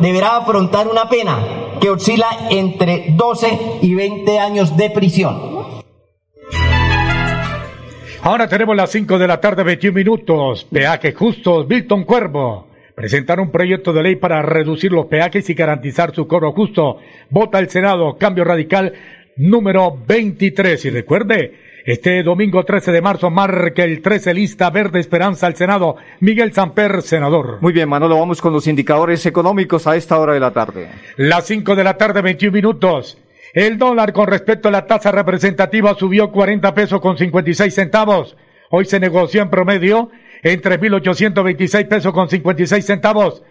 deberá 0.00 0.36
afrontar 0.36 0.86
una 0.86 1.08
pena 1.08 1.38
que 1.80 1.90
oscila 1.90 2.26
entre 2.50 3.14
12 3.16 3.78
y 3.82 3.94
20 3.94 4.38
años 4.38 4.76
de 4.76 4.90
prisión. 4.90 5.52
Ahora 8.22 8.48
tenemos 8.48 8.76
las 8.76 8.90
5 8.90 9.18
de 9.18 9.26
la 9.26 9.40
tarde, 9.40 9.62
21 9.64 9.94
minutos. 9.94 10.64
Peaje 10.70 11.12
justos, 11.12 11.66
Milton 11.66 12.04
Cuervo 12.04 12.72
presentar 12.94 13.40
un 13.40 13.50
proyecto 13.50 13.92
de 13.92 14.02
ley 14.02 14.16
para 14.16 14.42
reducir 14.42 14.92
los 14.92 15.06
peajes 15.06 15.48
y 15.48 15.54
garantizar 15.54 16.14
su 16.14 16.28
cobro 16.28 16.52
justo. 16.52 16.98
Vota 17.30 17.58
el 17.58 17.68
Senado, 17.70 18.16
cambio 18.18 18.44
radical 18.44 18.92
número 19.36 19.96
23. 20.06 20.84
Y 20.84 20.90
recuerde, 20.90 21.54
este 21.84 22.22
domingo 22.22 22.64
13 22.64 22.92
de 22.92 23.02
marzo 23.02 23.28
marca 23.28 23.82
el 23.82 24.02
13 24.02 24.34
lista 24.34 24.70
verde 24.70 25.00
esperanza 25.00 25.48
al 25.48 25.56
Senado. 25.56 25.96
Miguel 26.20 26.52
Samper, 26.52 27.02
senador. 27.02 27.58
Muy 27.60 27.72
bien, 27.72 27.88
Manolo, 27.88 28.18
vamos 28.18 28.40
con 28.40 28.52
los 28.52 28.68
indicadores 28.68 29.26
económicos 29.26 29.86
a 29.88 29.96
esta 29.96 30.18
hora 30.18 30.34
de 30.34 30.40
la 30.40 30.52
tarde. 30.52 30.88
Las 31.16 31.46
5 31.46 31.74
de 31.74 31.84
la 31.84 31.96
tarde, 31.96 32.22
21 32.22 32.52
minutos. 32.52 33.18
El 33.52 33.78
dólar 33.78 34.12
con 34.12 34.28
respecto 34.28 34.68
a 34.68 34.70
la 34.70 34.86
tasa 34.86 35.10
representativa 35.10 35.94
subió 35.94 36.30
40 36.30 36.72
pesos 36.72 37.00
con 37.00 37.18
56 37.18 37.74
centavos. 37.74 38.36
Hoy 38.70 38.84
se 38.84 39.00
negoció 39.00 39.42
en 39.42 39.50
promedio 39.50 40.10
en 40.42 40.62
3.826 40.62 41.88
pesos 41.88 42.12
con 42.12 42.28
56 42.28 42.84
centavos. 42.84 43.42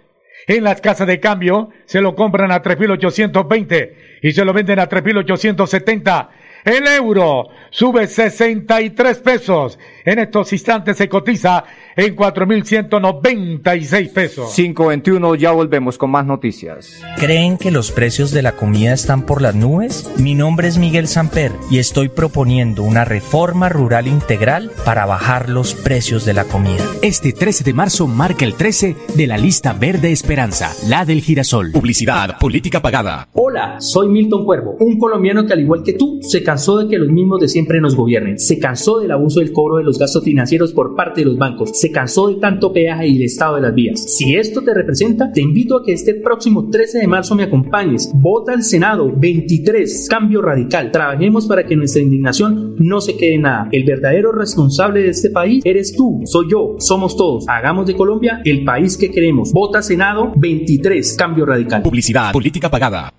En 0.48 0.64
las 0.64 0.82
casas 0.82 1.06
de 1.06 1.20
cambio 1.20 1.70
se 1.86 2.02
lo 2.02 2.16
compran 2.16 2.52
a 2.52 2.64
3.820 2.64 3.92
y 4.24 4.32
se 4.32 4.46
lo 4.46 4.54
venden 4.54 4.80
a 4.80 4.90
3.870. 4.90 6.30
El 6.64 6.88
euro 6.88 7.50
sube 7.70 8.08
63 8.08 9.18
pesos. 9.20 9.80
En 10.06 10.20
estos 10.20 10.54
instantes 10.54 10.98
se 10.98 11.10
cotiza 11.10 11.64
en 11.96 12.16
4.196 12.16 14.14
pesos. 14.14 14.54
521, 14.56 15.36
ya 15.36 15.52
volvemos 15.52 15.98
con 15.98 16.12
más 16.12 16.26
noticias. 16.26 17.02
¿Creen 17.18 17.58
que 17.58 17.72
los 17.72 17.92
precios 17.92 18.32
de 18.32 18.42
la 18.42 18.54
comida 18.54 18.94
están 18.94 19.26
por 19.26 19.42
las 19.42 19.56
nubes? 19.56 20.10
Mi 20.18 20.36
nombre 20.36 20.68
es 20.68 20.78
Miguel 20.78 21.08
Samper 21.08 21.52
y 21.70 21.80
estoy 21.80 22.10
proponiendo 22.10 22.84
una 22.84 23.06
reforma 23.06 23.70
rural 23.70 24.08
integral 24.08 24.72
para 24.86 25.06
bajar 25.06 25.50
los 25.50 25.74
precios 25.74 26.26
de 26.26 26.34
la 26.34 26.46
comida. 26.46 26.84
Este 27.02 27.34
13 27.34 27.64
de 27.64 27.74
marzo 27.74 28.08
marca 28.08 28.46
el 28.46 28.56
13 28.56 28.96
de 29.16 29.28
la 29.28 29.38
lista 29.38 29.74
verde 29.74 30.12
Esperanza, 30.12 30.72
la 30.88 31.06
del 31.06 31.22
girasol. 31.22 31.72
Publicidad, 31.72 32.40
política 32.40 32.82
pagada. 32.82 33.28
Hola, 33.34 33.80
soy 33.80 34.10
Milton 34.10 34.46
Cuervo, 34.46 34.76
un 34.80 34.98
colombiano 34.98 35.46
que 35.46 35.54
al 35.54 35.62
igual 35.62 35.84
que 35.84 35.94
tú 35.94 36.20
se 36.22 36.44
cansó 36.44 36.78
de 36.78 36.88
que 36.88 36.98
los 36.98 37.10
mismos 37.10 37.40
de 37.40 37.48
siempre 37.48 37.82
nos 37.82 37.96
gobiernen, 37.96 38.40
se 38.40 38.60
cansó 38.60 39.00
del 39.00 39.12
abuso 39.12 39.40
del 39.40 39.52
cobro 39.52 39.78
de 39.78 39.84
los 39.84 40.00
gastos 40.00 40.24
financieros 40.24 40.72
por 40.74 40.96
parte 40.96 41.22
de 41.22 41.26
los 41.26 41.38
bancos, 41.38 41.72
se 41.82 41.92
cansó 41.92 42.28
de 42.28 42.36
tanto 42.36 42.72
peaje 42.72 43.08
y 43.08 43.16
el 43.16 43.24
estado 43.24 43.56
de 43.56 43.62
las 43.62 43.74
vías. 43.74 44.00
Si 44.00 44.36
esto 44.36 44.62
te 44.62 44.72
representa, 44.72 45.32
te 45.32 45.42
invito 45.42 45.78
a 45.78 45.84
que 45.84 45.94
este 45.94 46.14
próximo 46.14 46.70
13 46.70 47.00
de 47.00 47.08
marzo 47.08 47.34
me 47.34 47.44
acompañes. 47.44 48.12
Vota 48.14 48.54
al 48.54 48.62
Senado 48.62 49.12
23, 49.12 50.08
cambio 50.08 50.44
radical. 50.44 50.92
Trabajemos 50.92 51.48
para 51.48 51.66
que 51.66 51.76
nuestra 51.76 52.04
indignación 52.04 52.76
no 52.78 53.02
se 53.02 53.18
quede 53.18 53.36
en 53.36 53.42
nada. 53.42 53.68
El 53.72 53.84
verdadero 53.84 54.32
responsable 54.32 55.02
de 55.02 55.10
este 55.10 55.32
país 55.32 55.64
eres 55.66 55.96
tú, 55.96 56.22
soy 56.26 56.46
yo, 56.52 56.76
somos 56.78 57.18
todos. 57.18 57.46
Hagamos 57.48 57.88
de 57.88 57.96
Colombia 57.96 58.42
el 58.46 58.64
país 58.64 58.96
que 58.96 59.10
queremos. 59.10 59.52
Vota 59.52 59.82
Senado 59.82 60.32
23, 60.36 61.16
cambio 61.18 61.48
radical. 61.48 61.82
Publicidad, 61.82 62.32
política 62.32 62.70
pagada. 62.70 63.12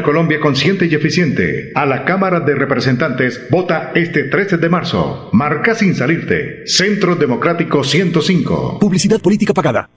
Una 0.00 0.06
Colombia 0.06 0.40
consciente 0.40 0.86
y 0.86 0.94
eficiente, 0.94 1.72
a 1.74 1.84
la 1.84 2.04
Cámara 2.06 2.40
de 2.40 2.54
Representantes 2.54 3.48
vota 3.50 3.92
este 3.94 4.24
13 4.24 4.56
de 4.56 4.68
marzo. 4.70 5.28
Marca 5.32 5.74
sin 5.74 5.94
salirte. 5.94 6.66
Centro 6.66 7.16
Democrático 7.16 7.84
105. 7.84 8.78
Publicidad 8.78 9.20
política 9.20 9.52
pagada. 9.52 9.90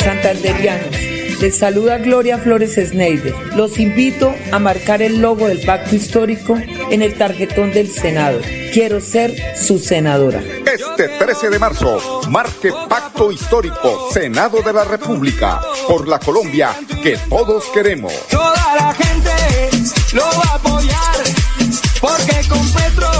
Santanderianos, 0.00 0.96
les 1.42 1.58
saluda 1.58 1.98
Gloria 1.98 2.38
Flores 2.38 2.76
Sneider. 2.76 3.34
Los 3.56 3.80
invito 3.80 4.32
a 4.52 4.60
marcar 4.60 5.02
el 5.02 5.20
logo 5.20 5.48
del 5.48 5.60
pacto 5.66 5.96
histórico 5.96 6.56
en 6.56 7.02
el 7.02 7.18
tarjetón 7.18 7.72
del 7.72 7.90
Senado. 7.90 8.40
Quiero 8.72 9.00
ser 9.00 9.34
su 9.56 9.80
senadora. 9.80 10.40
Este 10.40 11.08
13 11.08 11.50
de 11.50 11.58
marzo, 11.58 12.20
marque 12.30 12.70
Pacto 12.88 13.32
Histórico, 13.32 14.08
Senado 14.12 14.62
de 14.62 14.72
la 14.72 14.84
República, 14.84 15.60
por 15.88 16.06
la 16.06 16.20
Colombia 16.20 16.76
que 17.02 17.18
todos 17.28 17.64
queremos. 17.74 18.12
Toda 18.30 18.76
la 18.76 18.94
gente 18.94 19.70
lo 20.12 20.22
va 20.22 20.52
a 20.52 20.54
apoyar, 20.54 21.16
porque 22.00 22.48
con 22.48 22.70
Petro 22.70 23.10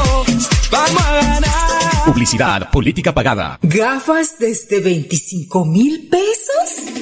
vamos 0.71 1.03
a 1.03 1.13
ganar. 1.17 2.05
Publicidad, 2.07 2.71
política 2.71 3.13
pagada. 3.13 3.59
¿Gafas 3.63 4.39
desde 4.39 4.79
25 4.79 5.65
mil 5.65 6.09
pesos? 6.09 7.02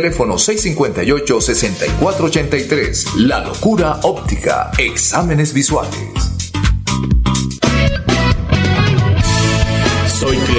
Teléfono 0.00 0.38
658-6483. 0.38 3.16
La 3.16 3.44
locura 3.44 4.00
óptica. 4.02 4.70
Exámenes 4.78 5.52
visuales. 5.52 6.29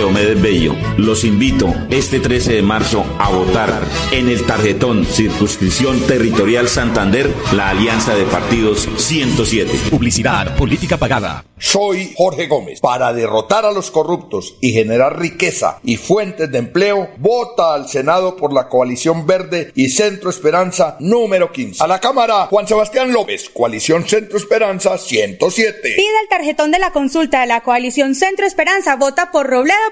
Soy 0.01 0.09
Cleomedes 0.09 0.41
Bello. 0.41 0.75
Los 0.97 1.23
invito 1.23 1.71
este 1.91 2.19
13 2.19 2.53
de 2.53 2.61
marzo 2.63 3.05
a 3.19 3.29
votar 3.29 3.83
en 4.11 4.29
el 4.29 4.47
tarjetón 4.47 5.05
Circunscripción 5.05 5.99
Territorial 6.07 6.67
Santander, 6.67 7.31
la 7.53 7.69
Alianza 7.69 8.15
de 8.15 8.23
Partidos 8.25 8.89
107. 8.97 9.91
Publicidad, 9.91 10.57
política 10.57 10.97
pagada. 10.97 11.45
Soy 11.61 12.11
Jorge 12.17 12.47
Gómez. 12.47 12.79
Para 12.79 13.13
derrotar 13.13 13.67
a 13.67 13.71
los 13.71 13.91
corruptos 13.91 14.55
y 14.61 14.73
generar 14.73 15.19
riqueza 15.19 15.79
y 15.83 15.97
fuentes 15.97 16.51
de 16.51 16.57
empleo, 16.57 17.09
vota 17.19 17.75
al 17.75 17.87
Senado 17.87 18.35
por 18.35 18.51
la 18.51 18.67
coalición 18.67 19.27
verde 19.27 19.71
y 19.75 19.89
Centro 19.89 20.31
Esperanza 20.31 20.97
número 20.99 21.51
15. 21.51 21.83
A 21.83 21.87
la 21.87 21.99
Cámara, 21.99 22.47
Juan 22.47 22.67
Sebastián 22.67 23.13
López, 23.13 23.51
coalición 23.51 24.07
Centro 24.07 24.39
Esperanza 24.39 24.97
107. 24.97 25.79
Pide 25.83 26.19
el 26.23 26.29
tarjetón 26.29 26.71
de 26.71 26.79
la 26.79 26.91
consulta 26.91 27.41
de 27.41 27.47
la 27.47 27.61
coalición 27.61 28.15
Centro 28.15 28.47
Esperanza. 28.47 28.95
Vota 28.95 29.29
por 29.29 29.47
Robledo, 29.47 29.91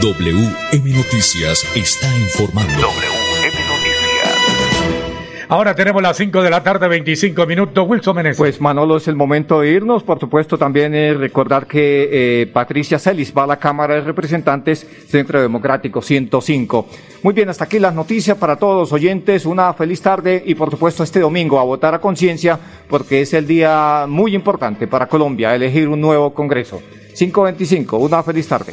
WM 0.00 0.96
Noticias 0.96 1.66
está 1.76 2.08
informando. 2.16 2.88
Ahora 5.48 5.74
tenemos 5.74 6.00
las 6.00 6.16
5 6.16 6.42
de 6.42 6.48
la 6.48 6.62
tarde, 6.62 6.88
25 6.88 7.44
minutos. 7.44 7.86
Wilson 7.86 8.16
Meneses. 8.16 8.38
Pues 8.38 8.60
Manolo, 8.62 8.96
es 8.96 9.08
el 9.08 9.16
momento 9.16 9.60
de 9.60 9.72
irnos. 9.72 10.02
Por 10.02 10.18
supuesto, 10.18 10.56
también 10.56 10.94
eh, 10.94 11.12
recordar 11.12 11.66
que 11.66 12.08
eh, 12.10 12.46
Patricia 12.46 12.98
Celis 12.98 13.34
va 13.36 13.42
a 13.42 13.48
la 13.48 13.58
Cámara 13.58 13.96
de 13.96 14.00
Representantes, 14.00 14.86
Centro 15.06 15.42
Democrático 15.42 16.00
105. 16.00 16.86
Muy 17.22 17.34
bien, 17.34 17.50
hasta 17.50 17.64
aquí 17.64 17.78
las 17.78 17.94
noticias 17.94 18.38
para 18.38 18.56
todos 18.56 18.78
los 18.78 18.92
oyentes. 18.94 19.44
Una 19.44 19.74
feliz 19.74 20.00
tarde 20.00 20.42
y, 20.46 20.54
por 20.54 20.70
supuesto, 20.70 21.02
este 21.02 21.20
domingo 21.20 21.60
a 21.60 21.64
votar 21.64 21.92
a 21.94 22.00
conciencia, 22.00 22.58
porque 22.88 23.20
es 23.20 23.34
el 23.34 23.46
día 23.46 24.06
muy 24.08 24.34
importante 24.34 24.86
para 24.86 25.08
Colombia, 25.08 25.54
elegir 25.54 25.88
un 25.88 26.00
nuevo 26.00 26.32
Congreso. 26.32 26.80
525, 27.14 27.98
una 27.98 28.22
feliz 28.22 28.48
tarde. 28.48 28.72